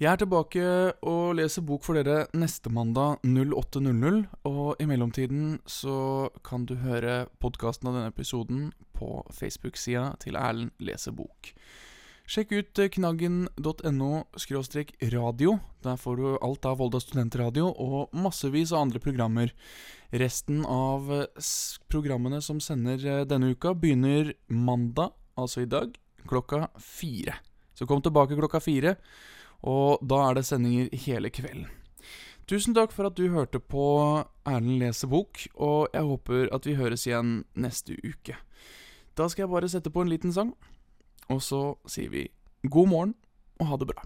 Jeg 0.00 0.08
er 0.14 0.20
tilbake 0.22 0.60
og 1.04 1.34
leser 1.36 1.60
bok 1.68 1.82
for 1.84 1.98
dere 1.98 2.22
neste 2.32 2.70
mandag 2.72 3.18
08.00. 3.20 4.22
Og 4.48 4.78
i 4.80 4.86
mellomtiden 4.88 5.58
så 5.68 6.30
kan 6.40 6.62
du 6.64 6.78
høre 6.80 7.26
podkasten 7.36 7.90
av 7.90 7.98
denne 7.98 8.08
episoden 8.08 8.70
på 8.96 9.18
Facebook-sida 9.28 10.14
til 10.22 10.38
Erlend 10.40 10.72
leser 10.80 11.12
bok. 11.12 11.50
Sjekk 12.24 12.54
ut 12.56 12.80
knaggen.no 12.94 14.08
radio. 15.12 15.52
Der 15.84 16.00
får 16.00 16.16
du 16.16 16.38
alt 16.48 16.64
av 16.70 16.78
Volda 16.80 17.00
studentradio 17.04 17.68
og 17.68 18.16
massevis 18.16 18.72
av 18.72 18.86
andre 18.86 19.02
programmer. 19.04 19.52
Resten 20.16 20.62
av 20.64 21.12
programmene 21.92 22.40
som 22.40 22.56
sender 22.56 23.04
eh, 23.04 23.26
denne 23.28 23.52
uka, 23.52 23.74
begynner 23.76 24.32
mandag, 24.48 25.12
altså 25.36 25.60
i 25.60 25.68
dag, 25.68 25.92
klokka 26.24 26.70
fire. 26.80 27.36
Så 27.76 27.84
kom 27.84 28.00
tilbake 28.00 28.40
klokka 28.40 28.62
fire. 28.64 28.96
Og 29.62 30.00
da 30.06 30.22
er 30.28 30.38
det 30.38 30.46
sendinger 30.48 30.88
hele 31.04 31.30
kvelden. 31.30 31.68
Tusen 32.50 32.74
takk 32.74 32.90
for 32.90 33.06
at 33.06 33.14
du 33.14 33.28
hørte 33.30 33.60
på 33.62 33.84
Erlend 34.48 34.80
leser 34.80 35.10
bok, 35.10 35.38
og 35.54 35.92
jeg 35.94 36.02
håper 36.02 36.48
at 36.50 36.66
vi 36.66 36.74
høres 36.74 37.06
igjen 37.06 37.44
neste 37.54 37.94
uke. 38.02 38.34
Da 39.14 39.28
skal 39.30 39.44
jeg 39.44 39.52
bare 39.52 39.70
sette 39.70 39.92
på 39.92 40.02
en 40.02 40.10
liten 40.10 40.34
sang, 40.34 40.50
og 41.30 41.42
så 41.46 41.76
sier 41.86 42.10
vi 42.10 42.24
god 42.66 42.90
morgen 42.90 43.14
og 43.60 43.70
ha 43.70 43.78
det 43.78 43.90
bra. 43.92 44.02